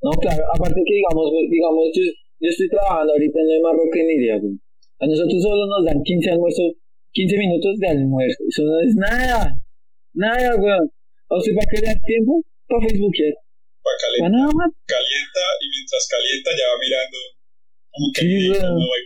[0.00, 2.04] No, claro, aparte que digamos, digamos yo,
[2.40, 4.56] yo estoy trabajando ahorita en la marroquinería, güey.
[5.00, 6.72] A nosotros solo nos dan 15 almuerzos,
[7.12, 8.40] 15 minutos de almuerzo.
[8.48, 9.52] Eso no es nada.
[10.14, 10.88] Nada, güey.
[11.28, 12.40] O sea, ¿para qué le tiempo?
[12.64, 13.12] Para Facebook.
[13.84, 14.72] Para calentar.
[14.88, 17.18] Calienta y mientras calienta ya va mirando
[17.96, 19.05] como que sí, no para.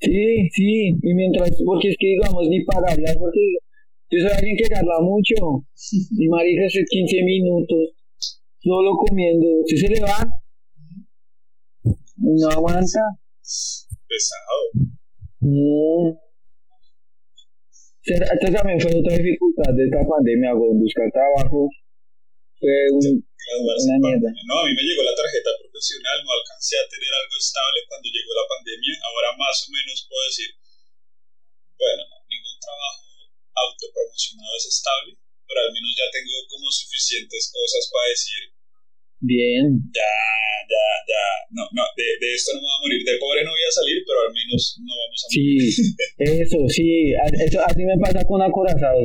[0.00, 3.40] Sí, sí, y mientras, porque es que digamos, ni para hablar, porque
[4.10, 5.66] yo soy alguien que habla mucho,
[6.18, 7.94] y Marisa hace 15 minutos,
[8.60, 10.24] solo comiendo, si se le va,
[12.16, 13.00] no aguanta.
[14.08, 14.88] Pesado.
[15.40, 16.18] No.
[18.04, 21.68] Esta también fue otra dificultad de esta pandemia, con buscar trabajo.
[22.58, 24.30] Fue un, una mierda.
[24.46, 28.06] No, a mí me llegó la tarjeta profesional, no alcancé a tener algo estable cuando
[28.10, 28.94] llegó la pandemia.
[29.06, 30.50] Ahora más o menos puedo decir,
[31.78, 33.06] bueno, ningún trabajo
[33.54, 35.14] autopromocionado es estable,
[35.46, 38.42] pero al menos ya tengo como suficientes cosas para decir,
[39.20, 39.82] Bien.
[39.90, 40.14] Ya,
[40.70, 41.24] ya, ya.
[41.50, 43.00] No, no, de, de, esto no me voy a morir.
[43.02, 45.58] De pobre no voy a salir, pero al menos no vamos a morir.
[45.58, 45.94] Sí,
[46.38, 46.88] eso, sí.
[47.42, 49.02] Eso, así me pasa con acorazado.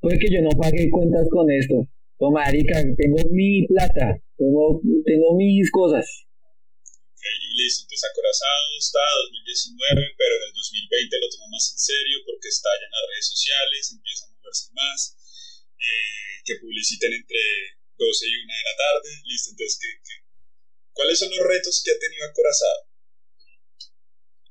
[0.00, 1.86] Puede que yo no pague cuentas con esto.
[2.24, 4.16] Oh, marica, tengo mi plata.
[4.40, 6.08] Tengo, tengo mis cosas.
[7.12, 7.84] Ok, listo.
[7.84, 12.92] Entonces, acorazado está 2019, pero en el 2020 lo tomo más en serio porque en
[12.96, 15.20] las redes sociales, empieza a moverse más.
[15.76, 17.44] Eh, que publiciten entre
[17.92, 20.14] 12 y 1 de la tarde, listo, entonces, ¿qué, qué,
[20.96, 22.88] cuáles son los retos que ha tenido Acorazado?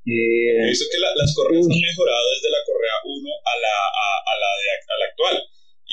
[0.06, 4.08] Eh, He visto que las correas han mejorado desde la correa 1 a la, a,
[4.30, 5.36] a la, de, a la actual,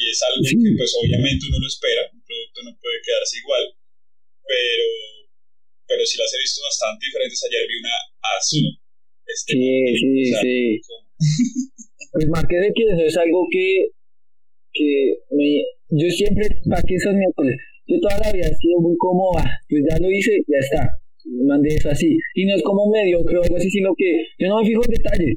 [0.00, 3.64] y es algo que pues obviamente uno lo espera, un producto no puede quedarse igual,
[4.48, 4.88] pero,
[5.84, 7.96] pero sí las he visto bastante diferentes, ayer vi una
[8.40, 8.66] azul.
[9.28, 9.68] Este, sí,
[10.00, 10.58] sí, sí.
[12.16, 13.92] pues más que de que eso es algo que,
[14.72, 17.60] que me, yo siempre, ¿para qué son miércoles?
[17.84, 20.96] Yo toda la vida he sido muy cómoda, pues ya lo hice, ya está,
[21.44, 22.16] mandé eso así.
[22.34, 24.94] Y no es como mediocre o algo así, sino que yo no me fijo en
[24.96, 25.36] detalles.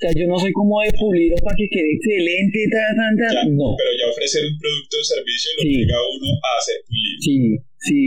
[0.00, 3.44] O sea, yo no soy como de pulir para que quede excelente, ta, ta, ta.
[3.52, 3.76] no.
[3.76, 5.74] Pero ya ofrecer un producto o servicio lo sí.
[5.84, 7.16] a uno a hacer pulir.
[7.20, 7.36] Sí,
[7.84, 8.00] sí.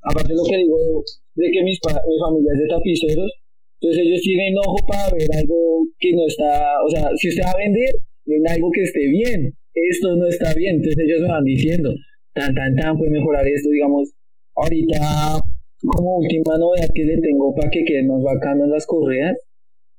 [0.00, 1.04] Aparte lo que digo
[1.36, 3.30] de que mis mi familia es de tapiceros,
[3.76, 7.52] entonces ellos tienen ojo para ver algo que no está, o sea, si usted va
[7.52, 7.92] a vender,
[8.24, 11.90] ven algo que esté bien esto no está bien, entonces ellos me van diciendo,
[12.32, 14.12] tan, tan, tan, puede mejorar esto, digamos,
[14.54, 15.40] ahorita
[15.86, 19.36] como última novedad que le tengo para que queden más bacanas las correas,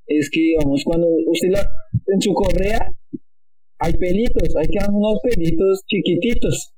[0.07, 1.65] es que, digamos, cuando usted la,
[2.07, 2.93] en su correa
[3.79, 6.73] hay pelitos, hay que dar unos pelitos chiquititos,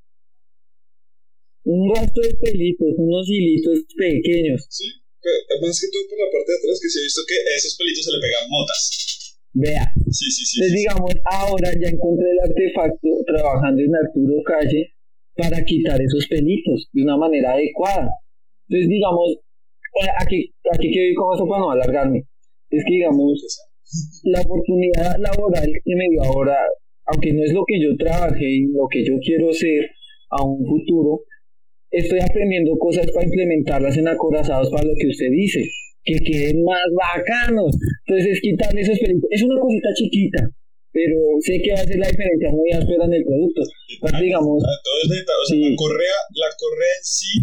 [1.63, 4.65] un rastro de pelitos, unos hilitos pequeños.
[4.69, 4.87] Sí,
[5.61, 7.75] más que todo por la parte de atrás, que se ha visto que a esos
[7.75, 8.81] pelitos se le pegan motas.
[9.53, 9.85] Vea.
[10.11, 10.55] Sí, sí, sí.
[10.61, 14.93] Entonces, digamos, ahora ya encontré el artefacto trabajando en Arturo Calle
[15.35, 18.09] para quitar esos pelitos de una manera adecuada.
[18.69, 19.37] Entonces, digamos,
[20.19, 22.27] aquí, aquí quiero ir con eso para no alargarme.
[22.69, 23.41] Es que, digamos,
[24.23, 26.57] la oportunidad laboral que me dio ahora,
[27.05, 29.89] aunque no es lo que yo trabajé y lo que yo quiero ser,
[30.29, 31.23] a un futuro,
[31.91, 35.63] estoy aprendiendo cosas para implementarlas en acorazados para lo que usted dice,
[36.03, 37.75] que queden más bacanos.
[38.05, 39.29] Entonces es quitarle esos pelitos.
[39.31, 40.49] Es una cosita chiquita,
[40.91, 43.61] pero sé que va a hacer la diferencia muy áspera en el producto.
[44.01, 47.33] Pues, digamos, todo es o sea, la correa, la correa en sí,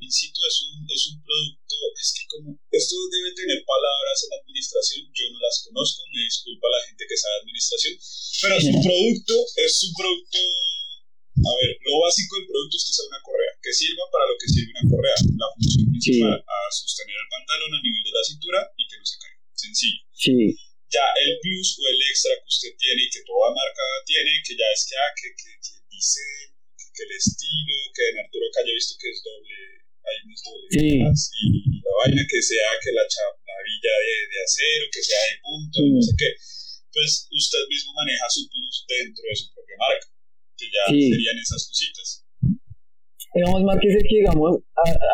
[0.00, 1.63] insisto, es un, es un producto,
[1.94, 6.68] es que como esto debe tener palabras en administración, yo no las conozco, me disculpa
[6.68, 7.94] la gente que sabe administración,
[8.42, 10.38] pero su producto es un producto
[11.34, 14.38] a ver, lo básico del producto es que sea una correa, que sirva para lo
[14.38, 15.18] que sirve una correa.
[15.34, 19.04] La función principal, a sostener el pantalón a nivel de la cintura y que no
[19.04, 19.42] se caiga.
[19.50, 20.00] Sencillo.
[20.14, 20.34] Sí.
[20.94, 24.54] Ya el plus o el extra que usted tiene y que toda marca tiene, que
[24.54, 26.22] ya es que, ah, que, que, que dice
[26.78, 29.58] que, el estilo, que en Arturo Calle he visto que es doble,
[30.04, 31.00] hay unos doble sí.
[31.00, 35.76] y, la vaina que sea que la chaparilla de, de acero, que sea de punto,
[35.88, 36.30] no sé qué.
[36.92, 40.06] Pues usted mismo maneja su plus dentro de su propia marca
[40.56, 42.24] que ya serían esas cositas.
[43.34, 44.62] Digamos, Márquez, que digamos,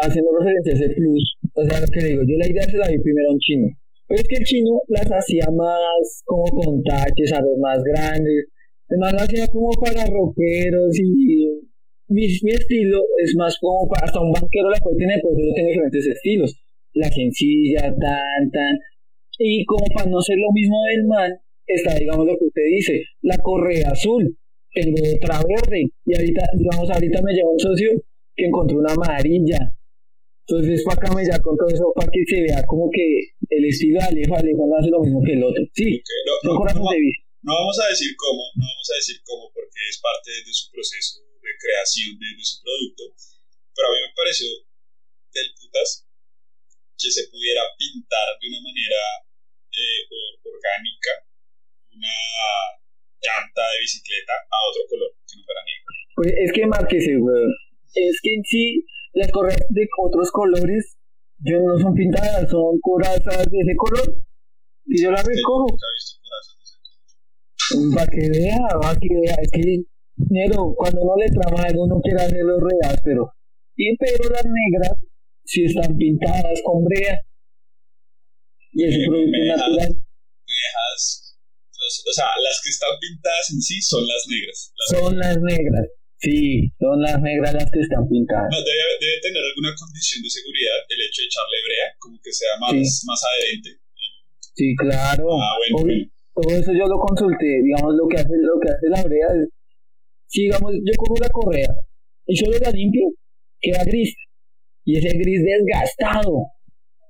[0.03, 1.25] haciendo referencia a ese plus,
[1.55, 3.69] o sea, lo que digo, yo la idea se la vi primero a un chino,
[4.07, 8.53] pero es que el chino las hacía más como con taches, a los más grandes,
[8.91, 11.70] además lo hacía como para rockeros y
[12.11, 15.55] mi, mi, estilo es más como para, hasta un banquero la puede tener, porque yo
[15.55, 16.55] tengo diferentes estilos,
[16.93, 18.79] la sencilla, tan, tan,
[19.43, 21.33] y como para no ser lo mismo del man,
[21.67, 24.37] está, digamos, lo que usted dice, la correa azul,
[24.75, 25.89] tengo otra verde.
[26.05, 27.91] Y ahorita, digamos, ahorita me lleva un socio
[28.37, 29.73] que encontró una amarilla.
[30.47, 34.07] Entonces, para ya con todo eso para que se vea como que el estilo de
[34.07, 35.63] Alejo, Alejo no hace lo mismo que el otro.
[35.73, 36.03] Sí,
[36.45, 40.31] no, no, no, vamos a decir cómo, no vamos a decir cómo porque es parte
[40.31, 43.03] de su proceso de creación de, de su producto,
[43.75, 44.47] pero a mí me pareció
[45.35, 46.07] del putas
[46.95, 49.03] que se pudiera pintar de una manera
[49.75, 50.07] eh,
[50.45, 51.27] orgánica
[51.91, 52.17] una
[53.21, 55.91] llanta de bicicleta a otro color que no fuera negro.
[56.17, 57.53] Pues es que márquese, weón.
[57.95, 60.97] Es que en sí, las correas de otros colores,
[61.39, 64.25] yo no son pintadas, son corazas de ese color.
[64.87, 65.67] Y yo las recojo.
[67.95, 69.37] Para que vea, para que vea.
[69.43, 69.85] Es que,
[70.29, 73.33] negro, cuando no le trama algo, no quiere hacer los reas, pero.
[73.77, 74.99] Y pero las negras,
[75.45, 77.21] si están pintadas con brea.
[78.73, 79.95] Y es un producto natural.
[79.95, 81.31] Me dejas
[81.81, 84.73] o sea, las que están pintadas en sí son las negras.
[84.91, 85.87] son las negras.
[86.21, 88.53] Sí, son las negras las que están pintadas.
[88.53, 92.33] No, debe, debe, tener alguna condición de seguridad el hecho de echarle brea, como que
[92.33, 92.77] sea más,
[93.09, 93.81] más adherente.
[94.53, 95.33] Sí, claro.
[95.41, 96.05] Ah, bueno,
[96.37, 97.65] Todo eso yo lo consulté.
[97.65, 99.49] Digamos, lo que hace, lo que hace la brea es.
[100.31, 101.75] Si, digamos, yo cojo la correa
[102.25, 103.03] y solo la limpio,
[103.61, 104.15] queda gris.
[104.85, 106.47] Y ese gris desgastado.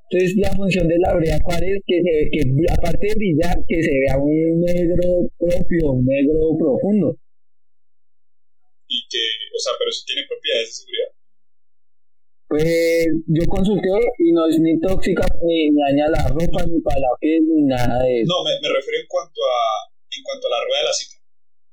[0.08, 3.82] Entonces la función de la brea cuál es que, se, que aparte de brillar, que
[3.82, 7.16] se vea un negro propio, un negro profundo.
[8.88, 9.22] Y que,
[9.54, 11.10] o sea, pero si tiene propiedades de seguridad.
[12.48, 17.14] Pues yo consulté y no es ni tóxica, ni, daña la ropa, ni para la
[17.20, 18.32] piel, ni nada de eso.
[18.32, 21.19] No, me, me refiero en cuanto a en cuanto a la rueda de la cicla,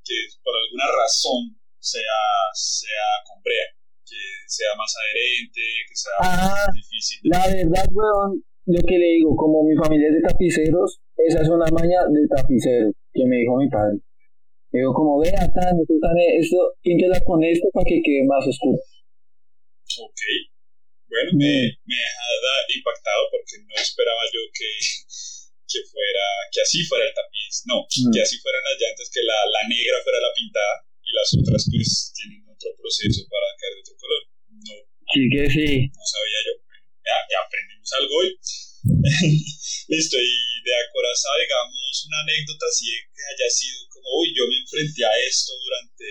[0.08, 2.16] que por alguna razón sea,
[2.56, 3.76] sea con brea
[4.08, 7.20] que sea más adherente, que sea ah, más difícil.
[7.28, 11.48] La verdad, weón, lo que le digo, como mi familia es de tapiceros, esa es
[11.48, 14.00] una maña de tapicero que me dijo mi padre.
[14.72, 18.80] Me digo, como vea, tan, tan, esto, píntela con esto para que quede más oscuro.
[18.80, 20.20] Ok.
[21.08, 24.68] Bueno, me, me deja impactado porque no esperaba yo que,
[25.68, 27.62] que fuera, que así fuera el tapiz.
[27.68, 28.10] No, mm.
[28.10, 31.62] que así fueran las llantas, que la, la negra fuera la pintada y las otras
[31.68, 34.22] pues tienen otro proceso para caer de otro color.
[34.64, 34.74] No,
[35.12, 35.68] sí que sí.
[35.92, 36.54] No sabía yo.
[37.04, 38.30] Ya, ya aprendimos algo hoy.
[39.88, 44.60] Listo, y de acorazado, digamos, una anécdota así que haya sido como, uy, yo me
[44.60, 46.08] enfrenté a esto durante,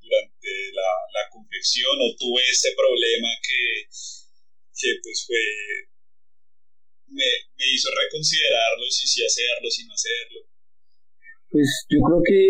[0.00, 3.88] durante la, la confección o tuve este problema que,
[4.76, 5.40] que pues fue,
[7.08, 10.40] me, me hizo reconsiderarlo si sí hacerlo, si no hacerlo.
[11.50, 12.40] Pues yo creo que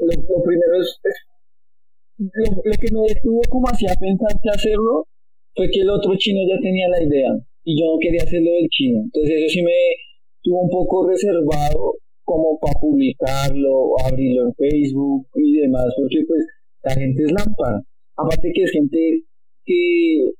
[0.00, 1.00] lo, primero es,
[2.18, 5.06] lo, lo, que me detuvo como hacía pensar que hacerlo
[5.54, 7.30] fue que el otro chino ya tenía la idea
[7.64, 9.00] y yo no quería hacerlo del chino.
[9.04, 9.78] Entonces eso sí me
[10.42, 16.46] tuvo un poco reservado como para publicarlo, abrirlo en Facebook y demás, porque pues
[16.82, 17.82] la gente es lámpara.
[18.16, 19.22] Aparte que es gente
[19.64, 20.30] que,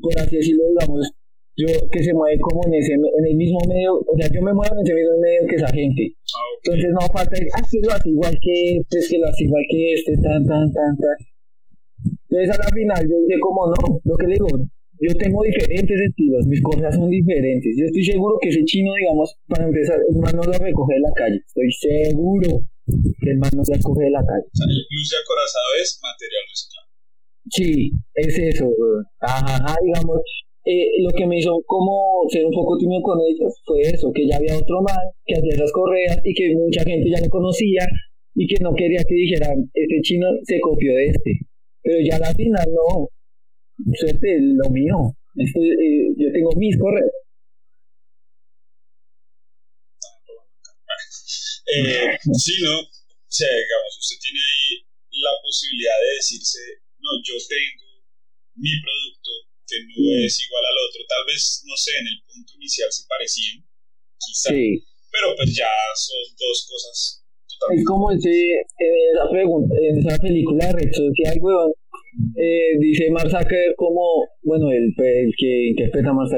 [0.00, 1.10] por así decirlo, digamos,
[1.58, 4.54] yo que se mueve como en ese en el mismo medio, o sea, yo me
[4.54, 6.02] muevo en ese mismo medio que esa gente.
[6.14, 9.26] Ah, Entonces no falta decir, ah, que lo hace igual que este, es que lo
[9.26, 11.18] hace igual que este, tan, tan, tan, tan.
[12.30, 14.46] Entonces a la final yo dije como no, lo que le digo,
[15.02, 17.74] yo tengo diferentes estilos, mis cosas son diferentes.
[17.74, 21.42] Yo estoy seguro que ese chino, digamos, para empezar, no lo recoge en la calle,
[21.42, 22.62] estoy seguro.
[22.86, 24.46] que el man no se acoge de la calle.
[24.46, 26.88] O sea, el plus de acorazado es material reciclado.
[27.50, 28.70] Sí, es eso,
[29.20, 30.22] ajá, digamos,
[30.64, 34.26] eh, lo que me hizo como ser un poco tímido con ellos fue eso, que
[34.26, 37.86] ya había otro man que hacía esas correas y que mucha gente ya lo conocía
[38.34, 41.32] y que no quería que dijeran, este chino se copió de este.
[41.82, 43.08] Pero ya a la final no,
[43.94, 45.16] suerte, lo mío.
[45.36, 47.10] Esto, eh, yo tengo mis correos.
[51.68, 52.80] Eh, sí, ¿no?
[52.80, 54.88] O sea, digamos, usted tiene ahí
[55.20, 56.60] la posibilidad de decirse,
[56.98, 57.88] no, yo tengo
[58.56, 61.00] mi producto que no es igual al otro.
[61.04, 63.60] Tal vez, no sé, en el punto inicial se parecían,
[64.16, 64.48] quizá.
[64.50, 64.80] Sí.
[65.12, 70.16] Pero pues ya son dos cosas Es totalmente como ese, eh, esa pregunta, en esa
[70.18, 71.72] película de Red Social, weón,
[72.36, 73.32] eh, dice Mark
[73.76, 76.30] como, bueno, el, el que interpreta Mark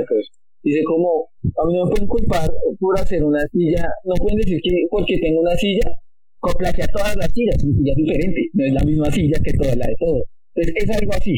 [0.63, 4.61] dice como, a mí no me pueden culpar por hacer una silla, no pueden decir
[4.63, 5.91] que porque tengo una silla,
[6.39, 9.53] complace a todas las sillas, mi silla es diferente, no es la misma silla que
[9.53, 10.25] toda la de todos.
[10.55, 11.35] Entonces es algo así.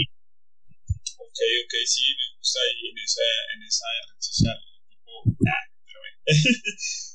[1.33, 4.59] Ok, ok, sí, me gusta ahí en esa, en esa red social.
[4.93, 6.01] Tipo, nah, pero.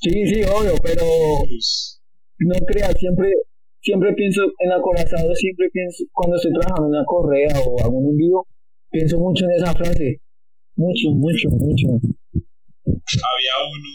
[0.01, 3.29] Sí, sí, obvio, pero no creas, siempre,
[3.79, 8.09] siempre pienso en acorazado, siempre pienso, cuando estoy trabajando en una correa o hago un
[8.09, 8.41] envío,
[8.89, 10.21] pienso mucho en esa frase.
[10.75, 11.87] Mucho, mucho, mucho.
[11.93, 13.89] había uno,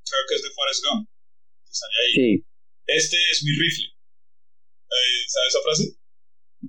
[0.00, 1.08] creo que es de Forrest Gump,
[1.64, 2.12] que sale ahí.
[2.16, 2.44] Sí,
[2.86, 3.84] Este es mi rifle.
[4.88, 5.84] Eh, ¿Sabes esa frase?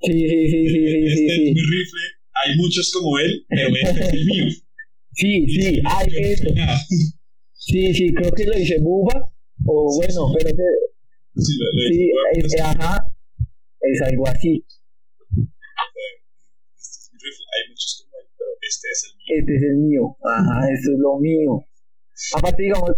[0.03, 1.53] sí, sí, sí, sí, sí, este sí, es sí.
[1.55, 2.20] mi rifle.
[2.33, 4.45] Hay muchos como él, pero este es el mío.
[5.13, 6.47] Sí, sí, ay, Yo no eso.
[7.51, 9.29] Sí, sí, creo que lo dice Buba,
[9.65, 10.63] o bueno, pero ese,
[11.35, 13.05] Sí, lo- lo- sí, lo- es, ajá,
[13.81, 14.63] es algo así.
[14.63, 14.77] Este
[16.77, 17.45] es mi rifle.
[17.53, 19.25] Hay muchos como él, pero este es el mío.
[19.39, 21.65] Este es el mío, ajá, esto es lo mío.
[22.37, 22.91] Aparte, digamos,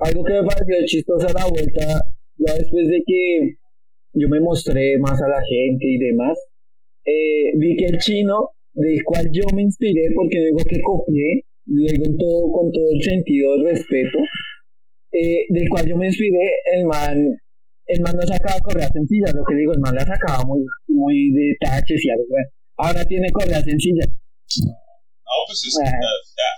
[0.00, 2.04] algo que me pareció chistoso a la vuelta,
[2.36, 3.56] ya después de que
[4.12, 6.38] yo me mostré más a la gente y demás,
[7.06, 12.04] eh, vi que el chino, del cual yo me inspiré, porque digo que copié, digo
[12.18, 14.18] todo, con todo el sentido del respeto,
[15.12, 17.16] eh, del cual yo me inspiré, el man,
[17.86, 21.30] el man no sacaba correas sencillas, lo que digo, el man la sacaba muy, muy
[21.32, 22.48] de taches y algo, bueno.
[22.78, 24.08] ahora tiene correas sencillas.
[24.08, 25.74] No, pues es.
[25.80, 25.86] Ah.
[25.90, 26.50] ya, ya.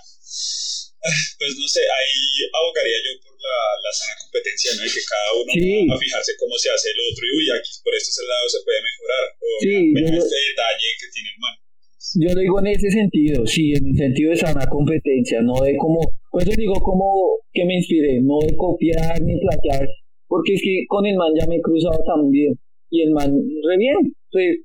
[1.39, 2.19] Pues no sé, ahí
[2.51, 4.83] abogaría yo por la, la sana competencia, ¿no?
[4.83, 5.87] Y que cada uno Sí.
[5.87, 7.21] va a fijarse cómo se hace el otro.
[7.23, 9.25] Y uy, aquí por este lado se puede mejorar.
[9.39, 11.55] O Sí, mira yo lo- este detalle que tiene el man.
[11.97, 15.75] Yo lo digo en ese sentido, sí, en el sentido de sana competencia, no de
[15.77, 15.99] como,
[16.31, 19.89] pues yo digo como que me inspiré, no de copiar ni plagiar,
[20.27, 22.53] porque es que con el man ya me he cruzado también,
[22.89, 23.97] y el man, re bien,
[24.31, 24.61] pues,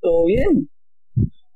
[0.00, 0.68] todo bien.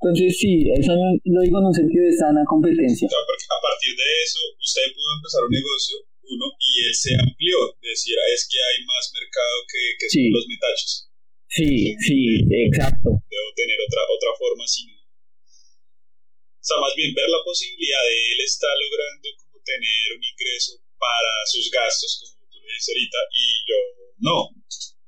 [0.02, 3.06] Entonces sí, eso lo digo en un sentido de sana competencia.
[3.06, 5.94] O sea, porque a partir de eso, usted pudo empezar un negocio,
[6.26, 7.58] uno, y él se amplió.
[7.78, 11.11] Decir, "Ah, es que hay más mercado que, que son los metachos.
[11.52, 13.12] Sí, sí, exacto.
[13.28, 14.96] Debo tener otra, otra forma, sino.
[14.96, 20.80] O sea, más bien ver la posibilidad de él está logrando como tener un ingreso
[20.96, 23.78] para sus gastos, como tú le dices ahorita, y yo
[24.22, 24.36] no,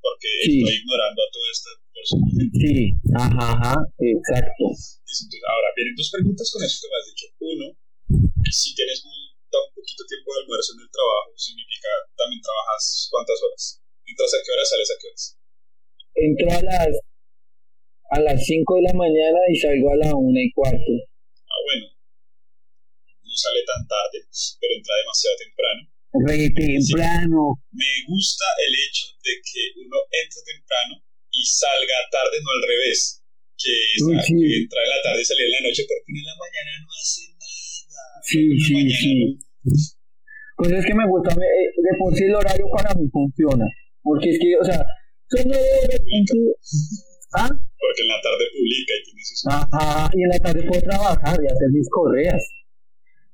[0.03, 0.61] porque Sí.
[0.61, 2.26] estoy ignorando a toda esta persona.
[2.34, 2.74] Sí,
[3.14, 4.64] ajá, ajá, exacto.
[4.68, 7.26] Entonces, ahora vienen dos preguntas con eso que me has dicho.
[7.40, 7.66] Uno,
[8.51, 9.16] si tienes un,
[9.49, 11.88] tan poquito tiempo de almuerzo en el trabajo, significa
[12.18, 13.80] también trabajas cuántas horas.
[14.05, 15.24] Entras a qué hora, sales a qué horas.
[16.14, 16.88] Entro a las
[18.10, 20.92] a las 5 de la mañana y salgo a la una y cuarto.
[21.50, 21.86] Ah, bueno,
[23.24, 24.22] no sale tan tarde,
[24.60, 25.80] pero entra demasiado temprano.
[26.14, 27.42] Re temprano.
[27.74, 30.94] Me gusta el hecho de que uno entre temprano
[31.34, 33.18] y salga tarde, no al revés.
[33.58, 33.74] Que,
[34.06, 34.34] Uy, sa- sí.
[34.38, 36.90] que entra en la tarde y salir en la noche porque en la mañana no
[36.94, 38.06] hace nada.
[38.22, 39.10] Sí, sí, mañana sí.
[39.18, 39.42] no-
[40.56, 43.66] Pues es que me gusta, me- eh, de por sí el horario para mí funciona.
[44.02, 44.86] Porque es que, o sea,
[47.37, 47.51] ¿Ah?
[47.51, 51.37] porque en la tarde publica y tiene sus Ajá, y en la tarde puedo trabajar
[51.43, 52.43] y hacer mis correas.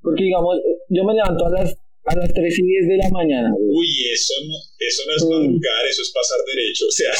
[0.02, 0.56] Porque digamos,
[0.88, 1.76] yo me levanto a las,
[2.06, 3.50] a las 3 y 10 de la mañana.
[3.52, 3.68] güey.
[3.68, 6.84] Uy, eso no, eso no es madrugar, eso es pasar derecho.
[6.88, 7.12] O sea,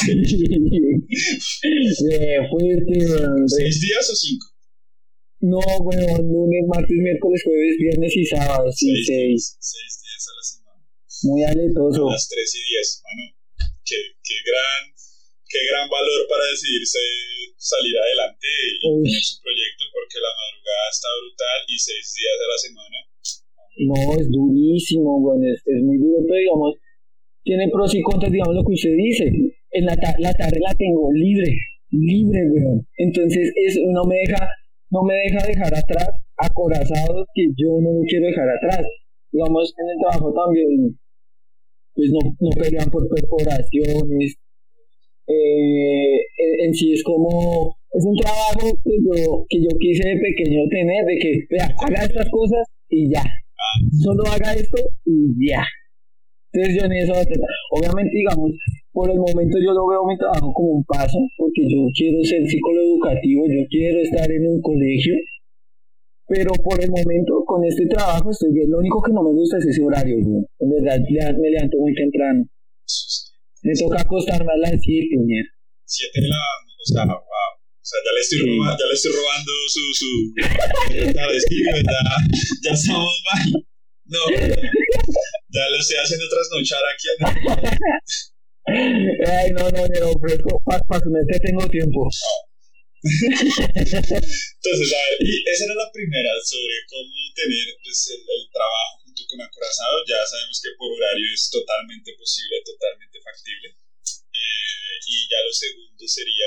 [2.09, 2.95] De fuerte,
[3.47, 4.47] ¿seis días o cinco?
[5.41, 9.57] No, bueno, lunes, martes, miércoles, jueves, viernes y sábado, sí, Seis, seis.
[9.57, 10.81] días, seis días a la semana.
[11.23, 12.09] Muy aletoso.
[12.09, 13.01] A las tres y diez.
[13.03, 13.25] Mano,
[13.91, 14.81] qué, qué gran,
[15.51, 17.03] qué gran valor para decidirse
[17.59, 19.03] salir adelante y Uy.
[19.03, 22.97] tener su proyecto, porque la madrugada está brutal y seis días a la semana.
[23.83, 26.69] No, es durísimo, bueno, es, es muy duro, pero digamos,
[27.43, 29.25] tiene pros y contras, digamos lo que usted dice.
[29.71, 31.51] En la, ta- la tarde la tengo libre,
[31.91, 32.87] libre, weón.
[32.97, 34.47] Entonces, es, no me deja,
[34.89, 38.85] no me deja dejar atrás acorazados que yo no me quiero dejar atrás.
[39.31, 40.99] Digamos, en el trabajo también,
[41.93, 44.35] pues no, no pelean por perforaciones.
[45.27, 50.67] Eh, en, sí es como, es un trabajo que yo, que yo quise de pequeño
[50.69, 53.23] tener, de que, vea, haga estas cosas y ya.
[54.03, 55.63] Solo haga esto y ya.
[56.53, 57.13] Entonces yo en eso,
[57.71, 58.51] obviamente digamos,
[58.91, 62.45] por el momento yo lo veo mi trabajo como un paso, porque yo quiero ser
[62.45, 65.15] psicólogo educativo, yo quiero estar en un colegio,
[66.31, 69.57] pero por el momento con este trabajo estoy bien, lo único que no me gusta
[69.59, 70.97] es ese horario, en verdad
[71.35, 72.47] me levanto muy temprano.
[73.63, 77.19] Me toca acostarme a las 7, 7 de la, o sea, wow.
[77.19, 80.09] O sea, ya le estoy, robando, ya le estoy robando su, su,
[80.95, 81.27] ya,
[82.63, 83.65] ya estamos mal.
[84.05, 87.07] No, ya lo estoy haciendo trasnochar aquí.
[89.27, 90.99] Ay, no, no, no, ofrezco para pa
[91.41, 92.07] tengo tiempo.
[93.01, 98.21] Entonces, a ver, y esa era la primera sobre cómo tener pues, el,
[98.53, 100.05] trabajo junto con Acorazado.
[100.05, 103.69] Ya sabemos que por horario es totalmente posible, totalmente factible.
[103.73, 106.45] Eh, y ya lo segundo sería.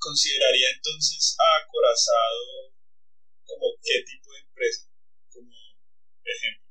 [0.00, 2.72] ¿Consideraría entonces a Acorazado
[3.44, 4.88] como qué tipo de empresa,
[5.28, 5.52] como
[6.24, 6.68] ejemplo,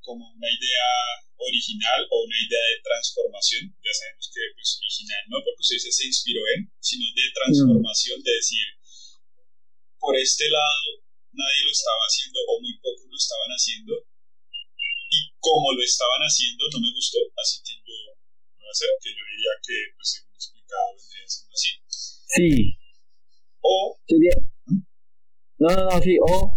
[0.00, 3.62] como una idea original o una idea de transformación.
[3.80, 8.22] Ya sabemos que pues original no porque usted dice se inspiró en, sino de transformación,
[8.22, 8.66] de decir,
[9.98, 11.00] por este lado
[11.32, 13.94] nadie lo estaba haciendo o muy pocos lo estaban haciendo
[15.10, 18.88] y como lo estaban haciendo no me gustó, así que yo lo voy a hacer,
[19.02, 21.70] que yo diría que pues según explicado vendría siendo así.
[22.30, 22.76] Sí.
[23.60, 24.00] O
[25.60, 26.56] no, no, no, sí, o...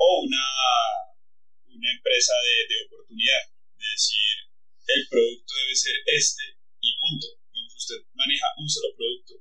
[0.00, 0.44] O una,
[1.64, 3.40] una empresa de, de oportunidad,
[3.98, 4.46] decir,
[4.86, 6.44] el producto debe ser este
[6.78, 7.26] y punto.
[7.74, 9.34] usted maneja un solo producto,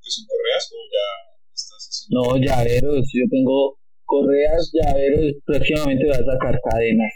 [0.00, 1.08] que son correas, o ya
[1.48, 2.12] estás haciendo...
[2.12, 7.12] No, llaveros, yo tengo correas, llaveros, próximamente voy a sacar cadenas.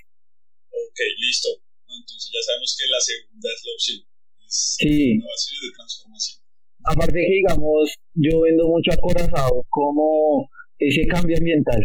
[0.73, 1.51] Ok, listo.
[1.85, 3.99] Entonces ya sabemos que la segunda es la opción.
[4.47, 5.21] Es sí.
[5.21, 6.37] Innovaciones de transformación.
[6.85, 7.83] Aparte que, digamos,
[8.15, 11.83] yo vendo mucho acorazado como ese cambio ambiental.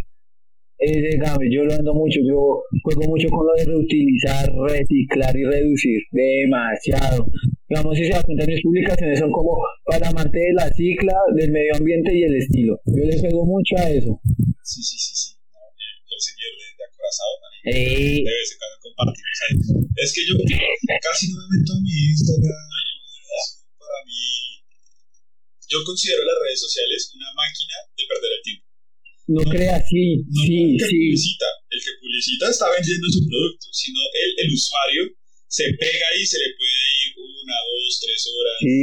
[0.82, 5.46] Ese cambio, yo lo ando mucho, yo juego mucho con lo de reutilizar, reciclar y
[5.46, 7.30] reducir, demasiado.
[7.70, 11.52] Digamos, si se da cuenta, mis publicaciones son como para amante de la cicla, del
[11.52, 12.82] medio ambiente y el estilo.
[12.90, 14.10] Yo le juego mucho a eso.
[14.66, 15.30] Sí, sí, sí, sí.
[15.38, 18.26] el señor de, de acorazado también.
[18.26, 19.24] Debe ser compartir.
[20.02, 20.34] es que yo
[20.98, 22.66] casi no me meto a mi Instagram.
[23.78, 24.66] Para mí,
[25.70, 28.71] yo considero las redes sociales una máquina de perder el tiempo.
[29.32, 31.00] No, crea, sí, sí, el que sí.
[31.08, 35.04] Publicita, el que publicita está vendiendo su producto, sino el, el usuario
[35.48, 38.56] se pega y se le puede ir una, dos, tres horas.
[38.60, 38.80] Sí,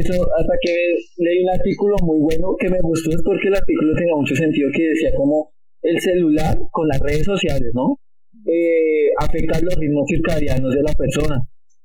[0.00, 0.74] eso hasta que
[1.20, 4.70] leí un artículo muy bueno que me gustó es porque el artículo tenía mucho sentido
[4.72, 5.52] que decía como
[5.82, 8.00] el celular con las redes sociales, ¿no?
[8.48, 11.36] Eh, afecta los ritmos circadianos de la persona.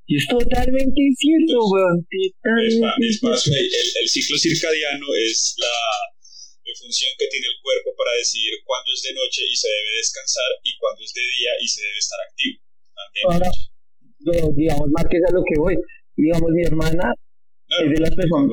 [0.08, 2.08] Y es totalmente cierto, pues, weón.
[2.64, 2.80] Es,
[3.48, 6.15] el, el ciclo circadiano es la
[6.74, 10.50] función que tiene el cuerpo para decidir cuándo es de noche y se debe descansar
[10.66, 12.58] y cuándo es de día y se debe estar activo.
[13.30, 13.50] Ahora,
[14.56, 15.76] digamos, más que a lo que voy.
[16.18, 17.14] Digamos, mi hermana
[17.70, 18.50] es de las personas.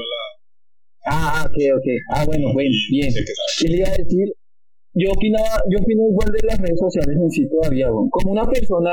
[1.06, 1.88] Ah, ok, ok.
[2.14, 3.10] Ah, bueno, bueno, bien.
[3.10, 4.28] Y le iba a decir,
[4.94, 8.92] yo opinaba, yo opino igual de las redes sociales en sí todavía, como una persona,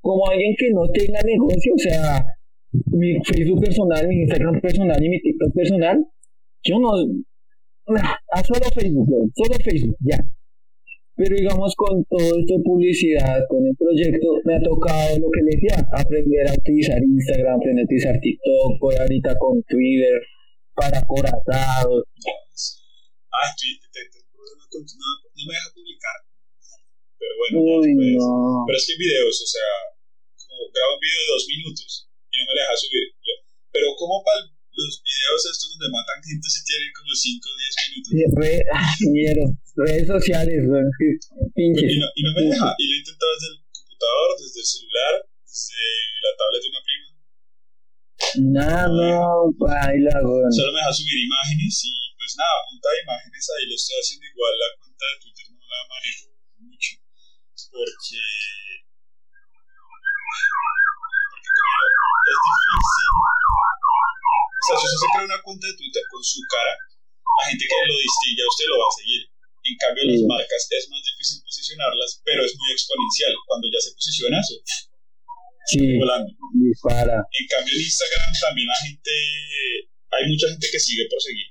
[0.00, 2.26] como alguien que no tenga negocio, o sea,
[2.92, 6.04] mi Facebook personal, mi Instagram personal y mi TikTok personal,
[6.64, 6.90] yo no,
[7.86, 10.18] a solo Facebook, solo Facebook, ya.
[11.16, 15.40] Pero digamos con todo esto de publicidad, con el proyecto, me ha tocado lo que
[15.48, 20.20] le decía, aprender a utilizar Instagram, aprender a utilizar TikTok, por ahorita con Twitter,
[20.76, 22.04] para corazados.
[23.32, 24.04] Ay, Twitter,
[24.76, 26.18] no, no me deja publicar.
[27.16, 29.72] Pero bueno, pero es que videos, o sea,
[30.36, 31.88] como grabo un video de dos minutos
[32.28, 33.08] y no me deja subir.
[33.24, 33.34] Yo,
[33.72, 37.76] pero como para los videos estos donde matan gente si tienen como 5 o 10
[37.88, 38.10] minutos.
[38.36, 38.52] Re,
[39.76, 40.90] redes sociales, bueno,
[41.56, 44.66] y, no, y no me deja, y lo he intentado desde el computador, desde el
[44.66, 45.14] celular,
[45.44, 45.84] desde
[46.24, 47.08] la tablet de una prima.
[48.36, 50.48] Nada, no, baila, güey.
[50.52, 54.26] Solo me deja subir imágenes y pues nada, punta de imágenes ahí lo estoy haciendo
[54.26, 56.26] igual, la cuenta de Twitter no la manejo
[56.58, 56.92] mucho,
[57.70, 58.20] porque...
[61.26, 61.76] Porque como
[62.26, 63.06] es difícil
[64.56, 67.64] o sea, si usted se crea una cuenta de Twitter con su cara, la gente
[67.68, 69.22] que lo distingue a usted lo va a seguir.
[69.66, 73.34] En cambio, las marcas es más difícil posicionarlas, pero es muy exponencial.
[73.50, 74.54] Cuando ya se posiciona eso,
[75.66, 76.30] sí, volando.
[76.54, 77.18] Dispara.
[77.18, 79.12] En cambio, en Instagram también la gente,
[80.14, 81.50] hay mucha gente que sigue por seguir.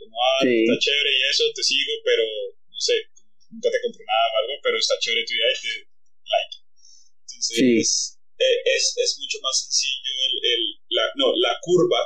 [0.00, 2.24] Como, ah, está chévere y eso, te sigo, pero
[2.72, 2.96] no sé,
[3.52, 5.72] nunca te compro nada o algo, pero está chévere tu idea y te
[7.20, 10.08] Entonces, eh, es, es, mucho más sencillo.
[10.24, 12.00] El, el, la, no, la curva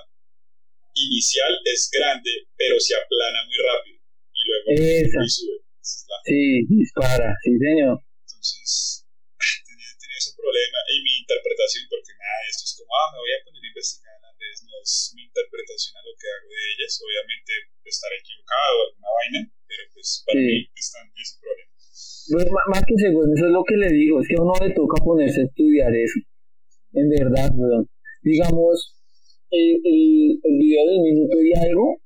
[0.97, 4.01] inicial es grande, pero se aplana muy rápido.
[4.33, 5.67] Y luego sube.
[6.25, 8.03] Sí, dispara, sí, señor.
[8.03, 9.07] Entonces,
[9.69, 10.79] tenía, tenía, ese problema.
[10.91, 14.13] Y mi interpretación, porque nada, esto es como, ah, me voy a poner a investigar
[14.19, 16.93] en las redes, no es mi interpretación a lo que hago de ellas.
[16.99, 17.53] Obviamente,
[17.87, 19.41] estaré equivocado o alguna vaina,
[19.71, 21.71] pero pues para mí está ese problema.
[22.27, 24.75] Pues, más que seguro, eso es lo que le digo, es que a uno le
[24.75, 26.19] toca ponerse a estudiar eso.
[26.93, 27.87] En verdad, weón.
[28.23, 28.96] Digamos,
[29.51, 31.97] el, el, el video del minuto y algo,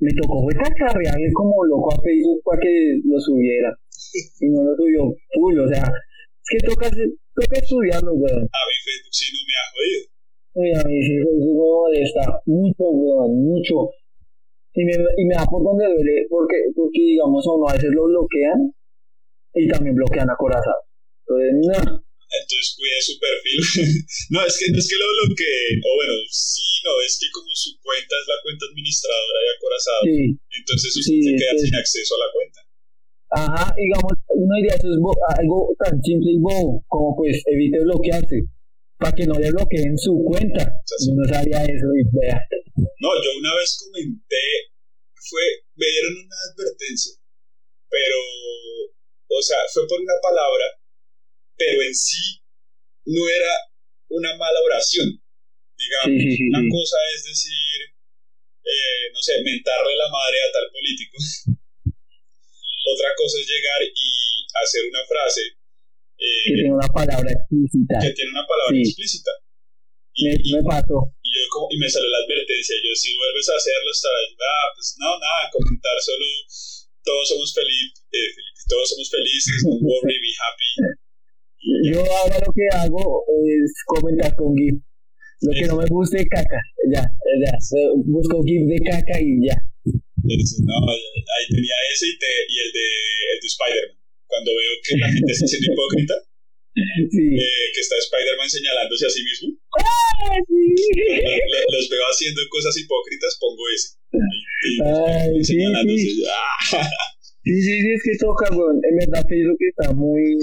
[0.00, 0.54] me tocó fue
[1.34, 3.74] como loco a Facebook para que lo subiera.
[4.40, 8.46] Y no lo subió full, o sea, es que toca, toca estudiarlo, weón.
[8.46, 10.02] A mi Facebook sí no me ha jodido.
[10.54, 13.90] Oye, a mí sí Facebook me molesta mucho, weón, mucho.
[14.74, 17.90] Y me, y me da por donde duele, porque, porque digamos, a uno a veces
[17.90, 18.72] lo bloquean
[19.54, 20.78] y también bloquean a Corazón.
[21.26, 22.07] Entonces, no.
[22.28, 23.58] Entonces cuide su perfil.
[24.36, 27.48] no, es que no es que lo bloquee, o bueno, sí, no, es que como
[27.56, 30.24] su cuenta es la cuenta administradora de Acorazado, sí.
[30.36, 32.60] entonces usted sí, se queda sin acceso a la cuenta.
[33.28, 35.00] Ajá, digamos, uno diría eso es
[35.36, 38.44] algo tan simple y bobo como pues evite bloquearse
[38.98, 40.64] para que no le bloqueen su cuenta.
[40.64, 42.40] No sabía eso y vea.
[42.76, 44.72] No, yo una vez comenté,
[45.14, 45.42] fue,
[45.76, 47.14] me dieron una advertencia,
[47.88, 48.16] pero,
[49.28, 50.77] o sea, fue por una palabra
[51.58, 52.40] pero en sí
[53.04, 53.54] no era
[54.08, 55.10] una mala oración.
[55.78, 57.78] Digamos, una cosa es decir,
[58.64, 61.16] eh, no sé, mentarle la madre a tal político.
[62.94, 64.10] Otra cosa es llegar y
[64.64, 65.42] hacer una frase.
[66.18, 67.94] Eh, que tiene una palabra explícita.
[68.00, 69.30] Que tiene una palabra explícita.
[70.18, 70.98] Y, me, pasó.
[71.22, 72.74] Y, yo como, y me salió la advertencia.
[72.74, 74.34] Yo, si vuelves a hacerlo, estarás.
[74.34, 76.26] Ah, pues no, nada, comentar solo.
[77.04, 78.34] Todos somos felices, eh,
[78.68, 80.98] todos somos felices, don't worry, be happy.
[81.60, 84.78] Yo ahora lo que hago es comentar con GIF.
[85.42, 86.60] Lo que no me guste, caca.
[86.90, 87.52] Ya, ya.
[88.06, 89.58] Busco GIF de caca y ya.
[89.82, 92.86] no, ahí tenía ese y, te, y el de,
[93.34, 93.98] el de Spider-Man.
[94.26, 96.14] Cuando veo que la gente está siendo hipócrita,
[97.10, 97.26] sí.
[97.32, 99.56] eh, que está Spider-Man señalándose a sí mismo.
[99.80, 100.62] ¡Ah, sí!
[101.16, 103.88] los, los, veo haciendo cosas hipócritas, pongo ese.
[104.14, 106.02] Y, Ay, señalándose.
[106.02, 106.26] Sí, sí.
[107.44, 110.36] sí, sí, sí, es que toca, bueno, en verdad Facebook está muy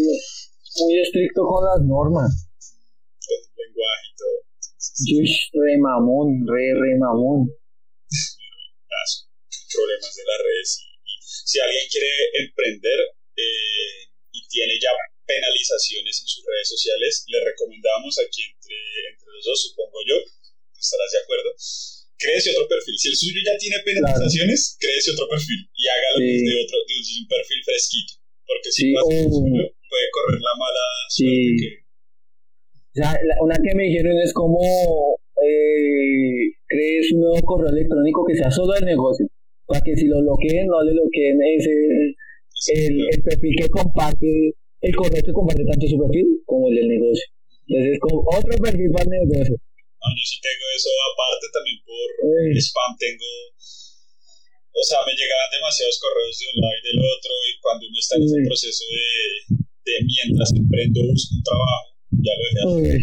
[0.77, 2.51] muy estricto con las normas.
[3.19, 4.37] Con el lenguaje y todo.
[5.63, 7.49] re mamón, re, re mamón.
[8.89, 9.27] Las
[9.71, 10.69] problemas de las redes.
[11.03, 12.11] Y, si alguien quiere
[12.43, 12.99] emprender
[13.35, 13.99] eh,
[14.31, 14.91] y tiene ya
[15.25, 18.77] penalizaciones en sus redes sociales, le recomendamos aquí entre,
[19.13, 20.17] entre los dos, supongo yo,
[20.77, 21.49] estarás de acuerdo,
[22.17, 22.97] créese otro perfil.
[22.97, 24.81] Si el suyo ya tiene penalizaciones, claro.
[24.81, 26.45] créese otro perfil y hágalo sí.
[26.45, 28.13] de, otro, de un perfil fresquito.
[28.45, 29.01] Porque si sí, no
[29.89, 31.55] puede correr la mala sí.
[31.59, 31.85] que...
[33.41, 34.59] Una que me dijeron es como
[35.35, 39.27] eh, crees un nuevo correo electrónico que sea solo del negocio,
[39.67, 41.75] para que si lo bloqueen, no le bloqueen ese,
[42.71, 46.87] el, el, perfil que comparte, el correo que comparte tanto su perfil como el del
[46.87, 47.25] negocio.
[47.67, 49.55] Entonces es como otro perfil para el negocio.
[49.59, 52.61] No, yo sí tengo eso aparte también por eh.
[52.61, 53.27] spam, tengo
[54.75, 57.95] o sea, me llegaban demasiados correos de un lado y del otro y cuando uno
[57.95, 62.99] está en ese proceso de, de mientras emprendo busco un trabajo, ya lo dejé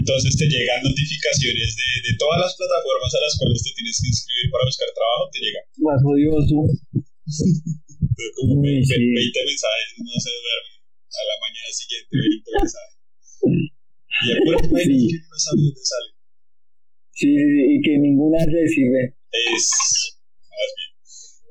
[0.00, 4.08] Entonces te llegan notificaciones de, de, todas las plataformas a las cuales te tienes que
[4.08, 5.64] inscribir para buscar trabajo, te llegan.
[5.84, 6.56] Más odioso.
[8.40, 8.96] como 20, sí.
[8.96, 10.74] 20 mensajes, no se duerme.
[11.16, 12.96] A la mañana siguiente 20 mensajes.
[14.16, 15.00] Y es puro sí.
[15.12, 16.10] que no sabe dónde sale.
[17.16, 19.16] Sí, y que ninguna le sirve.
[19.32, 19.64] Es
[20.48, 20.92] más bien.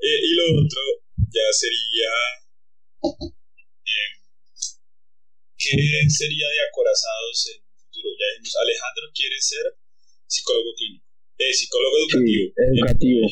[0.06, 0.82] Eh, y lo otro
[1.30, 2.10] ya sería
[5.66, 8.10] ¿Qué sería de acorazados en el futuro?
[8.14, 9.66] Ya dijimos, Alejandro quiere ser
[10.30, 11.10] psicólogo clínico,
[11.42, 12.46] eh, psicólogo educativo.
[12.54, 13.26] Sí, educativo.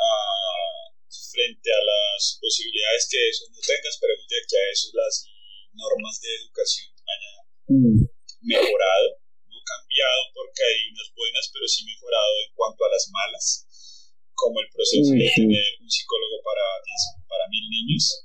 [0.00, 0.84] Ah,
[1.28, 5.14] frente a las posibilidades que eso no tenga, esperemos ya que a eso las
[5.76, 7.36] normas de educación hayan
[7.68, 8.00] mm.
[8.48, 9.08] mejorado,
[9.52, 13.46] no cambiado porque hay unas buenas, pero sí mejorado en cuanto a las malas,
[14.32, 16.64] como el proceso mm, de tener un psicólogo para,
[17.28, 18.24] para mil niños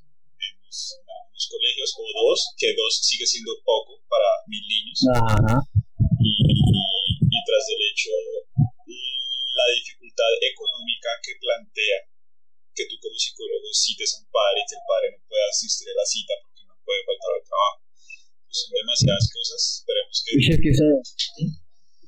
[1.48, 5.00] colegios, o dos, que dos sigue siendo poco para mil niños.
[6.20, 8.12] Y, y, tras el hecho,
[9.56, 12.00] la dificultad económica que plantea
[12.76, 15.88] que tú como psicólogo cites a un padre y que el padre no pueda asistir
[15.92, 17.80] a la cita porque no puede faltar al trabajo.
[18.48, 20.32] Pues son demasiadas cosas, esperemos que...
[20.64, 20.92] que son,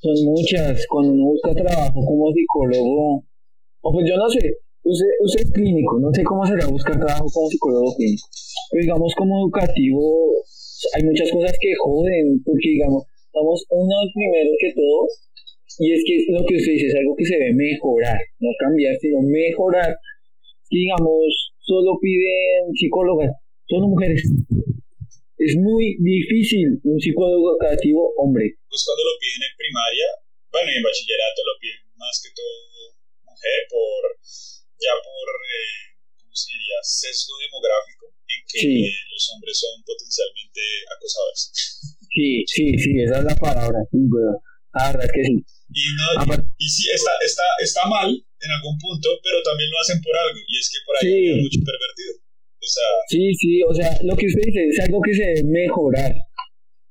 [0.01, 3.27] son muchas, cuando uno busca trabajo como psicólogo,
[3.83, 7.27] o pues yo no sé, usted, usted es clínico, no sé cómo será buscar trabajo
[7.33, 8.27] como psicólogo clínico,
[8.71, 10.33] pero digamos como educativo,
[10.95, 13.03] hay muchas cosas que joden, porque digamos,
[13.33, 15.07] vamos uno primero que todo,
[15.79, 18.95] y es que lo que usted dice es algo que se debe mejorar, no cambiar,
[18.99, 19.95] sino mejorar.
[20.69, 23.31] Digamos, solo piden psicólogas,
[23.67, 24.21] solo mujeres.
[25.37, 28.61] Es muy difícil un psicólogo educativo hombre.
[28.69, 30.07] Pues cuando lo piden en primaria,
[30.51, 32.51] bueno, y en bachillerato lo piden más que todo
[33.25, 34.01] mujer por,
[34.81, 36.77] ya por, eh, ¿cómo se diría?
[36.81, 41.41] Sesgo demográfico, en que los hombres son potencialmente acosadores.
[42.09, 43.79] Sí, sí, sí, esa es la palabra,
[44.73, 45.37] La verdad es que sí.
[45.71, 50.01] Y, no, y, sí, está, está, está mal en algún punto, pero también lo hacen
[50.03, 52.13] por algo, y es que por ahí hay mucho pervertido.
[52.61, 55.43] O sea, sí, sí, o sea, lo que usted dice es algo que se debe
[55.47, 56.13] mejorar.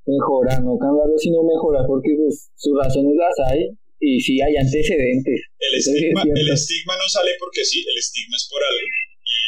[0.07, 3.69] Mejorar, no cambiarlo, sino mejorar, porque pues sus razones las hay
[4.01, 5.41] y sí hay antecedentes.
[5.59, 8.89] El estigma, el estigma no sale porque sí, el estigma es por algo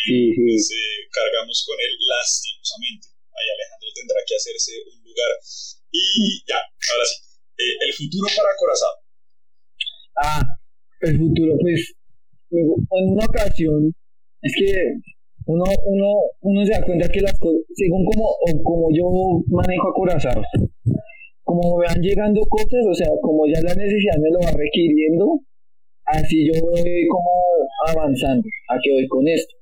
[0.06, 3.08] y pues, eh, cargamos con él lastimosamente.
[3.32, 5.32] Ahí Alejandro tendrá que hacerse un lugar.
[5.92, 7.16] Y ya, ahora sí,
[7.58, 8.94] eh, el futuro para Corazón.
[10.16, 10.42] Ah,
[11.00, 11.94] el futuro, pues,
[12.50, 13.94] en una ocasión,
[14.42, 14.68] es que
[15.46, 16.08] uno, uno,
[16.40, 20.44] uno se da cuenta que las cosas, según como, como yo manejo a Corazón,
[21.52, 25.40] como me van llegando cosas, o sea, como ya la necesidad me lo va requiriendo,
[26.06, 27.30] así yo voy como
[27.88, 29.54] avanzando a que voy con esto.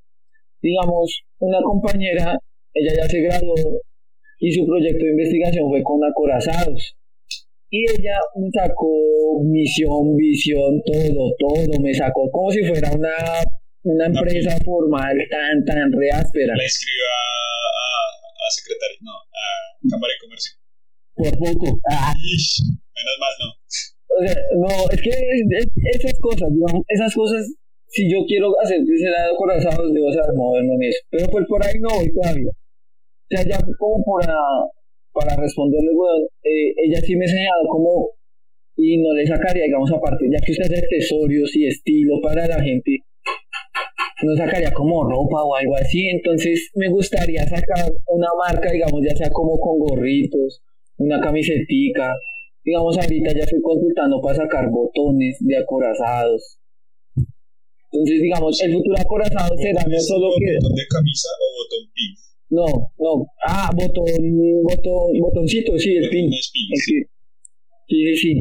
[0.63, 2.39] Digamos, una compañera,
[2.75, 3.55] ella ya se graduó
[4.39, 6.97] y su proyecto de investigación fue con acorazados.
[7.71, 13.15] Y ella me sacó misión, visión, todo, todo, me sacó como si fuera una,
[13.85, 16.55] una empresa formal tan, tan reáspera.
[16.57, 20.60] La inscribió a, a secretaria, no, a Cámara de Comercio.
[21.21, 21.81] Por poco.
[21.91, 22.13] Ah.
[22.17, 23.49] menos mal no.
[24.11, 25.11] O sea, no, es que
[25.93, 27.47] esas cosas, digamos, esas cosas,
[27.87, 31.01] si yo quiero hacer lado corazados, debo saber moverme en eso.
[31.11, 32.51] Pero pues por ahí no voy todavía.
[32.51, 34.35] O sea, ya como para
[35.13, 38.11] para responderle, bueno, eh, ella sí me ha enseñado cómo,
[38.77, 42.63] y no le sacaría, digamos, aparte, ya que usted hace accesorios y estilo para la
[42.63, 42.99] gente,
[44.23, 49.17] no sacaría como ropa o algo así, entonces me gustaría sacar una marca, digamos, ya
[49.17, 50.63] sea como con gorritos,
[51.01, 52.15] una camisetica,
[52.63, 56.59] digamos, ahorita ya estoy consultando para sacar botones de acorazados.
[57.91, 60.55] Entonces, digamos, el futuro acorazado será no solo que...
[60.61, 62.13] ¿Botón de camisa o botón pin?
[62.51, 62.67] No,
[62.99, 63.27] no.
[63.49, 64.23] Ah, botón,
[64.63, 66.31] botón, botoncito, sí, el pin.
[66.31, 67.03] Sí.
[67.89, 68.33] sí, sí,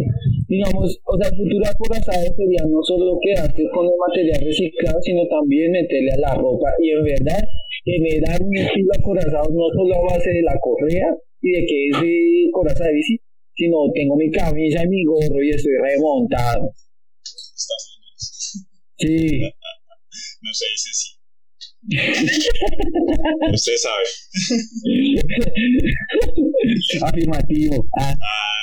[0.48, 5.26] Digamos, o sea, el futuro acorazado sería no solo quedarse con el material reciclado, sino
[5.28, 7.42] también meterle a la ropa y en verdad
[7.86, 12.02] generar un estilo acorazado no solo a base de la correa y de que es
[12.02, 13.20] de coraza de bici,
[13.56, 16.74] sino tengo mi camisa y mi gorro y estoy remontado.
[18.98, 19.40] Sí.
[20.42, 21.16] no se dice sí.
[23.54, 24.06] Usted sabe.
[27.08, 27.88] Afirmativo.
[27.98, 28.14] Ah.
[28.14, 28.60] ah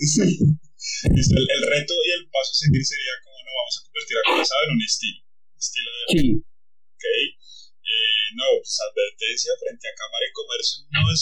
[0.00, 4.60] el, reto y el paso a seguir sería como nos vamos a convertir a Corazado
[4.64, 5.20] en un estilo.
[5.56, 6.24] estilo de sí.
[6.36, 7.04] Ok.
[7.04, 11.20] Eh, no, pues advertencia frente a Cámara de Comercio no es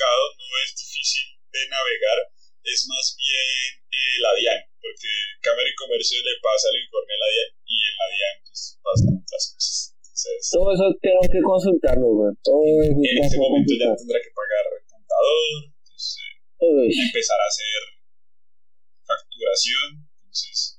[0.00, 2.18] complicado, no es difícil de navegar,
[2.64, 7.20] es más bien eh, la DIAN, porque Cámara de Comercio le pasa el informe a
[7.20, 9.90] la DIAN y en la DIAN pues, pasan otras cosas
[10.52, 12.36] todo eso tengo que consultarlo, güey.
[12.44, 16.28] Todo en ese momento ya tendrá que pagar el contador, entonces,
[16.60, 17.80] empezar a hacer
[19.00, 20.04] facturación.
[20.20, 20.76] Entonces,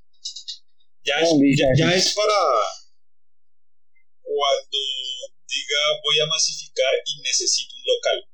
[1.02, 2.38] ya es, ya, es para
[4.22, 4.80] cuando
[5.50, 8.31] diga voy a masificar y necesito un local.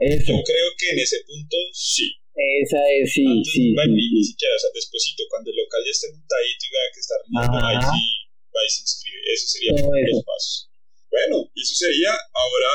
[0.00, 2.10] Yo creo que en ese punto sí.
[2.34, 3.72] Esa es, sí, sí.
[3.72, 7.14] Ni siquiera, o sea, despuésito, cuando el local ya esté montadito y vea que está
[7.22, 8.24] rindiendo, ahí sí
[8.62, 9.20] y se inscribe.
[9.26, 10.70] Eso sería el paso.
[11.10, 12.12] Bueno, y eso sería.
[12.14, 12.70] Ahora,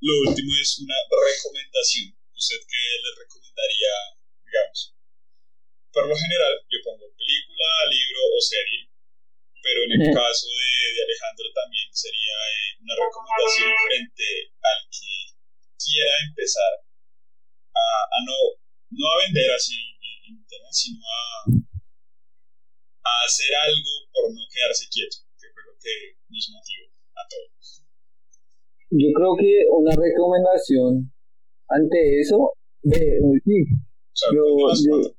[0.00, 2.14] lo último es una recomendación.
[2.34, 3.94] ¿Usted qué le recomendaría,
[4.44, 4.94] digamos?
[5.90, 8.90] Por lo general, yo pongo película, libro o serie,
[9.62, 15.33] pero en el caso de, de Alejandro también sería eh, una recomendación frente al que
[15.84, 16.72] quiera empezar
[17.74, 18.36] a, a no,
[18.90, 21.44] no a vender así en internet, sino a,
[23.04, 25.24] a hacer algo por no quedarse quieto
[25.84, 27.84] que nos motive a todos.
[28.90, 31.12] Yo creo que una recomendación
[31.68, 33.58] ante eso, de, sí,
[34.32, 35.14] yo,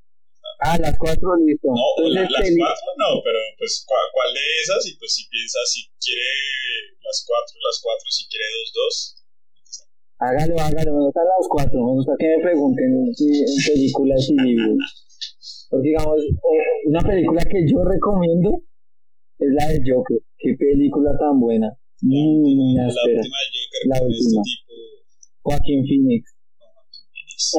[0.59, 1.67] Ah, las cuatro, listo.
[1.67, 4.87] No, las cuatro no, pero pues ¿cuál, de esas?
[4.87, 9.24] Y pues si piensa si quiere las cuatro, las cuatro, si quiere dos, dos.
[10.25, 15.67] Hágalo, hágalo, me gustan las cuatro, me gusta que me pregunten en películas y libros.
[15.69, 18.63] Porque digamos, eh, una película que yo recomiendo
[19.37, 20.17] es la de Joker.
[20.37, 21.69] Qué película tan buena.
[22.01, 24.41] Muy, muy La última de Joker la última.
[24.41, 24.95] Este tipo...
[25.43, 26.33] Joaquín Phoenix.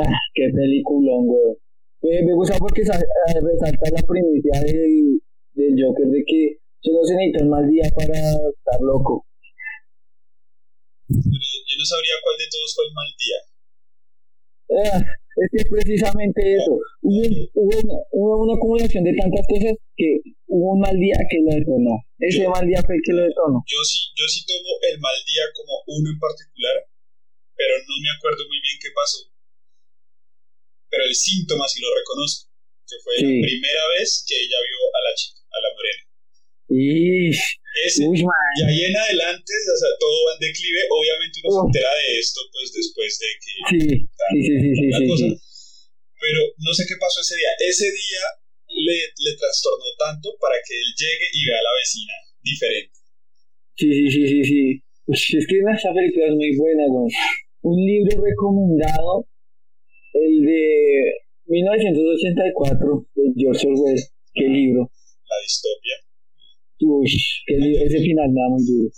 [0.02, 1.56] Ah, qué peliculón, weón.
[2.02, 5.20] me gusta porque eh, resalta la primicia del,
[5.54, 9.24] del Joker de que solo se necesita un mal día para estar loco.
[11.08, 11.20] Pero
[11.86, 13.40] sabría cuál de todos fue el mal día.
[14.66, 15.00] Ah,
[15.36, 16.74] es que precisamente eso.
[17.02, 17.22] Hubo,
[17.54, 21.94] hubo, una, acumulación de tantas cosas que hubo un mal día que lo detonó.
[22.18, 23.62] Ese mal día fue el que lo detonó.
[23.68, 26.76] Yo sí, yo sí tomo el mal día como uno en particular,
[27.54, 29.22] pero no me acuerdo muy bien qué pasó.
[30.88, 32.50] Pero el síntoma sí lo reconozco,
[32.88, 36.02] que fue la primera vez que ella vio a la chica, a la morena.
[37.84, 40.80] Ese, y ahí en adelante, o sea, todo va en declive.
[40.88, 43.52] Obviamente uno se entera de esto, pues después de que.
[43.68, 43.80] Sí,
[44.40, 47.52] sí, sí, sí, cosa, Pero no sé qué pasó ese día.
[47.60, 48.24] Ese día
[48.72, 52.96] le, le trastornó tanto para que él llegue y vea a la vecina diferente.
[53.76, 55.36] Sí, sí, sí, sí, sí.
[55.36, 57.12] es que esa película es muy buena, güey.
[57.60, 59.28] Un libro recomendado,
[60.14, 61.12] el de
[61.44, 64.00] 1984, de George Orwell.
[64.32, 64.90] ¿Qué libro?
[65.28, 66.05] La distopia.
[66.78, 68.88] Uy, ese final me da muy duro.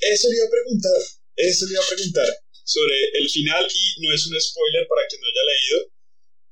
[0.00, 1.00] Eso le iba a preguntar,
[1.36, 2.28] eso le iba a preguntar
[2.64, 5.92] sobre el final y no es un spoiler para quien no haya leído,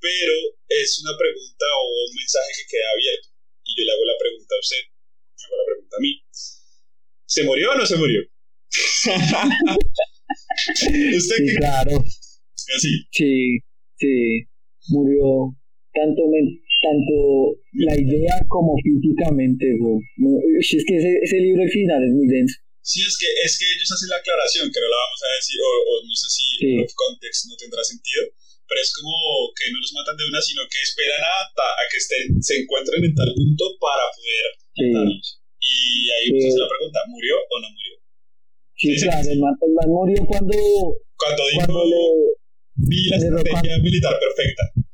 [0.01, 0.35] pero
[0.69, 3.29] es una pregunta o un mensaje que queda abierto.
[3.65, 6.13] Y yo le hago la pregunta a usted, me hago la pregunta a mí.
[7.27, 8.23] ¿Se murió o no se murió?
[10.71, 12.05] ¿Usted sí, claro.
[12.77, 13.05] ¿Así?
[13.11, 13.59] Sí,
[13.99, 14.47] sí,
[14.89, 15.57] murió
[15.93, 16.23] tanto
[16.81, 19.69] tanto la idea como físicamente,
[20.65, 22.57] Si es que ese, ese libro al final es muy denso.
[22.81, 25.59] Sí, es que, es que ellos hacen la aclaración, que no la vamos a decir,
[25.61, 25.71] o,
[26.01, 26.47] no sé si
[26.81, 28.33] el contexto no tendrá sentido,
[28.65, 29.13] pero es como
[29.53, 33.05] que no los matan de una, sino que esperan a, a que estén, se encuentren
[33.05, 34.45] en tal punto para poder
[34.81, 35.29] matarlos.
[35.61, 37.95] Y ahí pues la pregunta, ¿murió o no murió?
[38.81, 39.55] Sí, claro, el man,
[39.87, 40.57] murió cuando...
[41.21, 42.01] Cuando dijo, cuando le,
[42.89, 44.89] vi la estrategia militar perfecta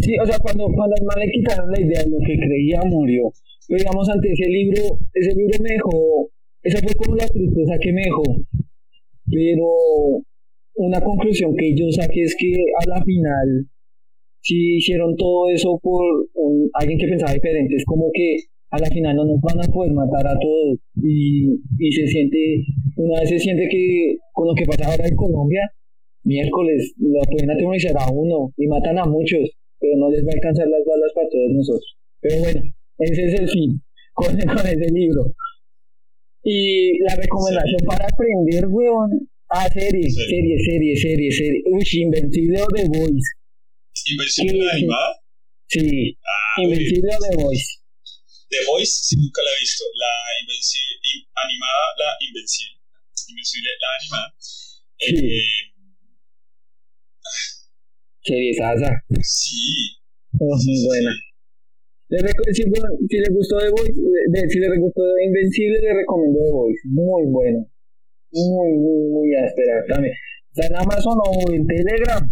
[0.00, 3.32] sí, o sea, cuando, cuando le quitaron la idea de lo que creía, murió.
[3.66, 6.30] Pero digamos, ante ese libro, ese libro me dejó,
[6.62, 8.22] esa fue como la tristeza que me dejó.
[9.30, 9.66] Pero
[10.76, 13.68] una conclusión que yo saqué es que a la final,
[14.40, 16.02] si hicieron todo eso por
[16.34, 18.36] un, alguien que pensaba diferente, es como que
[18.70, 20.78] a la final no nos van a poder matar a todos.
[21.02, 21.48] Y,
[21.78, 22.64] y se siente,
[22.96, 25.70] una vez se siente que con lo que pasa ahora en Colombia,
[26.28, 30.38] miércoles lo pueden atemorizar a uno y matan a muchos pero no les va a
[30.38, 31.96] alcanzar las balas para todos nosotros.
[32.20, 32.60] Pero bueno,
[32.98, 33.82] ese es el fin
[34.14, 35.34] con, con ese libro.
[36.42, 39.30] Y la recomendación para aprender, weón.
[39.50, 41.62] Ah, serie, serie, serie, serie, serie.
[41.72, 43.28] Uy, Invencible o The Voice.
[44.12, 45.16] ¿Invencible la animada?
[45.68, 46.18] Sí.
[46.20, 47.68] Ah, Invencible o The Voice.
[48.50, 49.84] The Voice, sí, nunca la he visto.
[49.94, 52.80] La invencible, animada, la Invencible.
[53.28, 54.34] Invencible, la animada.
[54.38, 55.16] Sí.
[55.16, 55.67] Eh,
[58.28, 58.92] Serie Sasa.
[59.24, 59.96] Sí.
[60.38, 61.10] Oh, muy buena.
[62.52, 62.62] si,
[63.16, 63.94] le gustó The Voice,
[64.48, 66.80] si le gustó Invencible, le recomiendo The Voice.
[66.84, 67.66] Muy bueno.
[68.30, 69.82] Muy, muy, muy áspera.
[69.88, 70.14] También.
[70.52, 72.20] Está en Amazon o en Telegram.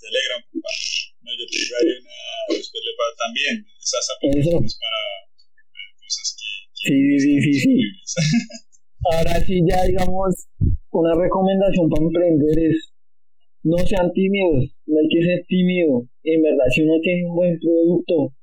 [0.00, 0.42] Telegram,
[1.20, 2.16] No, yo te digo, hay una.
[2.48, 3.54] Después le para también.
[3.76, 5.00] Esas aplicaciones para
[6.00, 6.48] cosas que.
[6.72, 7.74] sí, sí, sí, sí.
[9.12, 10.48] Ahora sí, ya digamos,
[11.00, 12.94] una recomendación para emprender es
[13.64, 16.06] no sean tímidos, no hay que ser tímido.
[16.22, 18.34] En verdad, si uno tiene un buen producto,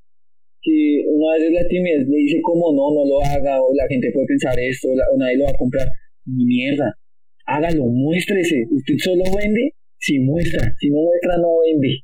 [0.61, 4.11] que una vez la timidez le dice como no, no lo haga, o la gente
[4.11, 5.87] puede pensar esto, o, nadie lo va a comprar,
[6.25, 6.97] ni mierda.
[7.45, 8.65] Hágalo, muéstrese.
[8.69, 12.01] Usted solo vende si muestra, si no muestra, no vende.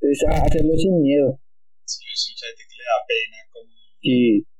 [0.00, 1.38] Entonces, hacerlo sin miedo.
[1.84, 4.51] Sí, mucha gente que le da pena como sí.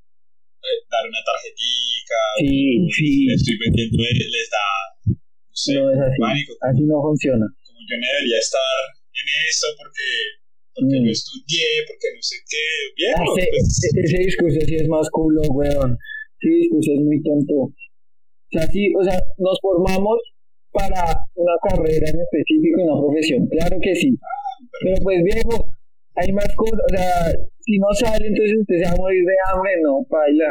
[0.62, 2.20] Eh, dar una tarjetita.
[2.38, 3.10] Sí, sí.
[3.34, 4.66] Estoy vendiendo, les da
[5.52, 6.22] no es así.
[6.60, 7.46] Así no funciona.
[7.46, 8.76] Como yo no debería estar
[9.12, 10.08] en eso porque,
[10.74, 11.16] porque no mm.
[11.16, 12.66] estudié, porque no sé qué.
[12.96, 13.46] Bien, ah, pues.
[13.94, 15.98] ese, discurso sí es más culo, weón.
[16.40, 17.54] Ese discurso es muy tonto.
[17.54, 20.18] O sea, sí, o sea, nos formamos
[20.72, 21.04] para
[21.36, 23.46] una carrera en específico, una profesión.
[23.48, 24.10] Claro que sí.
[24.20, 25.76] Ah, pero, pues, viejo,
[26.16, 26.80] hay más cosas.
[26.84, 29.72] O sea, si no sale, entonces usted se va a morir de hambre.
[29.82, 30.50] No, baila.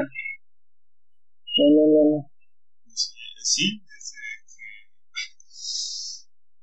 [1.57, 2.01] No, no, no.
[2.15, 2.31] no.
[3.43, 3.81] Sí,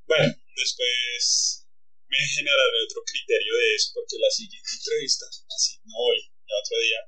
[0.09, 0.25] bueno,
[0.57, 1.69] después
[2.09, 6.17] me generaré otro criterio de eso, porque la siguiente entrevista, así, no hoy,
[6.49, 7.01] ya otro día,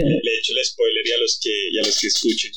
[0.00, 2.52] le, le echo el spoiler y a los que, y a los que escuchen.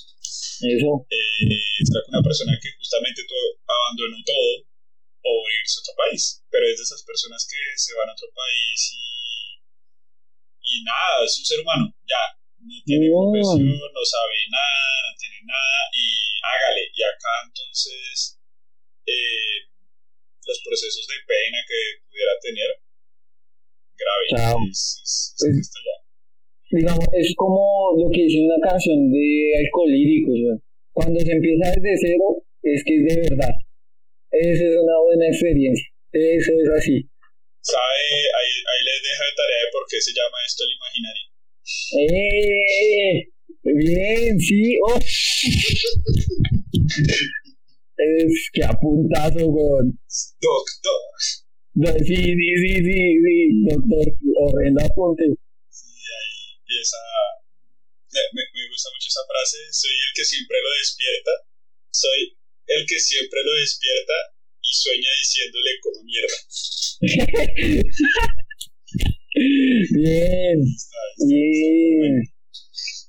[0.64, 0.90] Eso.
[1.12, 4.71] Eh, será con una persona que justamente todo, abandonó todo
[5.22, 8.30] o irse a otro país, pero es de esas personas que se van a otro
[8.34, 9.06] país y,
[10.62, 15.40] y nada, es un ser humano, ya, no tiene profesión, no sabe nada, no tiene
[15.46, 16.06] nada y
[16.46, 16.84] hágale.
[16.94, 18.38] Y acá entonces
[19.06, 19.66] eh,
[20.46, 22.70] los procesos de pena que pudiera tener,
[23.98, 24.70] grave.
[24.70, 25.72] Es, pues,
[26.72, 30.62] digamos, es como lo que dice una canción de alcohólicos,
[30.94, 33.56] cuando se empieza desde cero, es que es de verdad.
[34.42, 35.86] Esa es una buena experiencia.
[36.12, 36.98] Eso es así.
[37.62, 38.02] ¿Sabe?
[38.34, 41.30] Ahí, ahí les deja de tarea de por qué se llama esto el imaginario.
[42.02, 43.30] ¡Eh!
[43.62, 44.82] Bien, sí.
[44.82, 44.98] Oh.
[48.02, 49.94] es que apuntazo, weón.
[50.42, 51.02] Doctor.
[52.02, 54.10] Sí, sí, sí, sí, sí, doctor.
[54.42, 55.30] Horrenda apunte.
[55.70, 56.98] Sí, ahí empieza.
[58.10, 59.58] Me, me gusta mucho esa frase.
[59.70, 61.32] Soy el que siempre lo despierta.
[61.94, 64.31] Soy el que siempre lo despierta
[64.72, 66.38] y sueña diciéndole como mierda.
[69.92, 70.58] bien,
[71.28, 72.24] bien.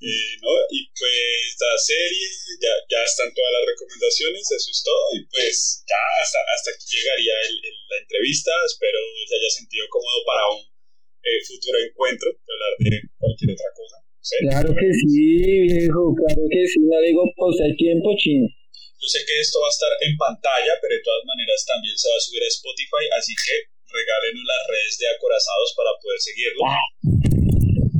[0.03, 0.51] Eh, ¿no?
[0.75, 2.27] Y pues la serie,
[2.59, 5.05] ya, ya están todas las recomendaciones, eso es todo.
[5.15, 7.55] Y pues ya hasta, hasta aquí llegaría el,
[7.87, 8.51] la entrevista.
[8.67, 10.63] Espero se haya sentido cómodo para un
[11.23, 13.97] eh, futuro encuentro de hablar de cualquier otra cosa.
[14.43, 16.83] claro que sí, viejo, claro que sí.
[16.83, 18.51] No digo, pues hay tiempo, chino.
[19.03, 22.07] Yo sé que esto va a estar en pantalla, pero de todas maneras también se
[22.07, 26.63] va a subir a Spotify, así que regálenos las redes de Acorazados para poder seguirlo.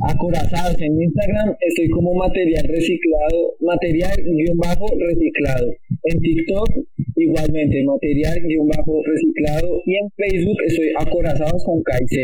[0.07, 5.67] Acorazados en Instagram estoy como material reciclado, material guion bajo reciclado.
[6.07, 6.71] En TikTok
[7.19, 12.15] igualmente material guion bajo reciclado y en Facebook estoy Acorazados con KZ.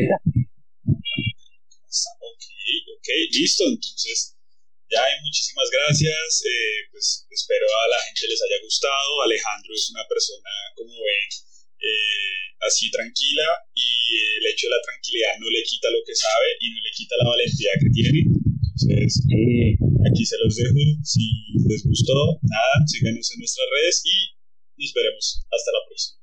[0.88, 2.44] Ok,
[2.96, 3.64] ok, listo.
[3.68, 4.39] Entonces
[4.90, 6.44] ya, muchísimas gracias.
[6.46, 9.22] Eh, pues espero a la gente les haya gustado.
[9.24, 11.30] Alejandro es una persona, como ven,
[11.80, 13.88] eh, así tranquila y
[14.42, 17.16] el hecho de la tranquilidad no le quita lo que sabe y no le quita
[17.18, 18.20] la valentía que tiene.
[18.26, 19.24] Entonces,
[20.10, 20.84] aquí se los dejo.
[21.04, 21.26] Si
[21.70, 24.16] les gustó, nada, síganos en nuestras redes y
[24.78, 25.46] nos veremos.
[25.52, 26.19] Hasta la próxima.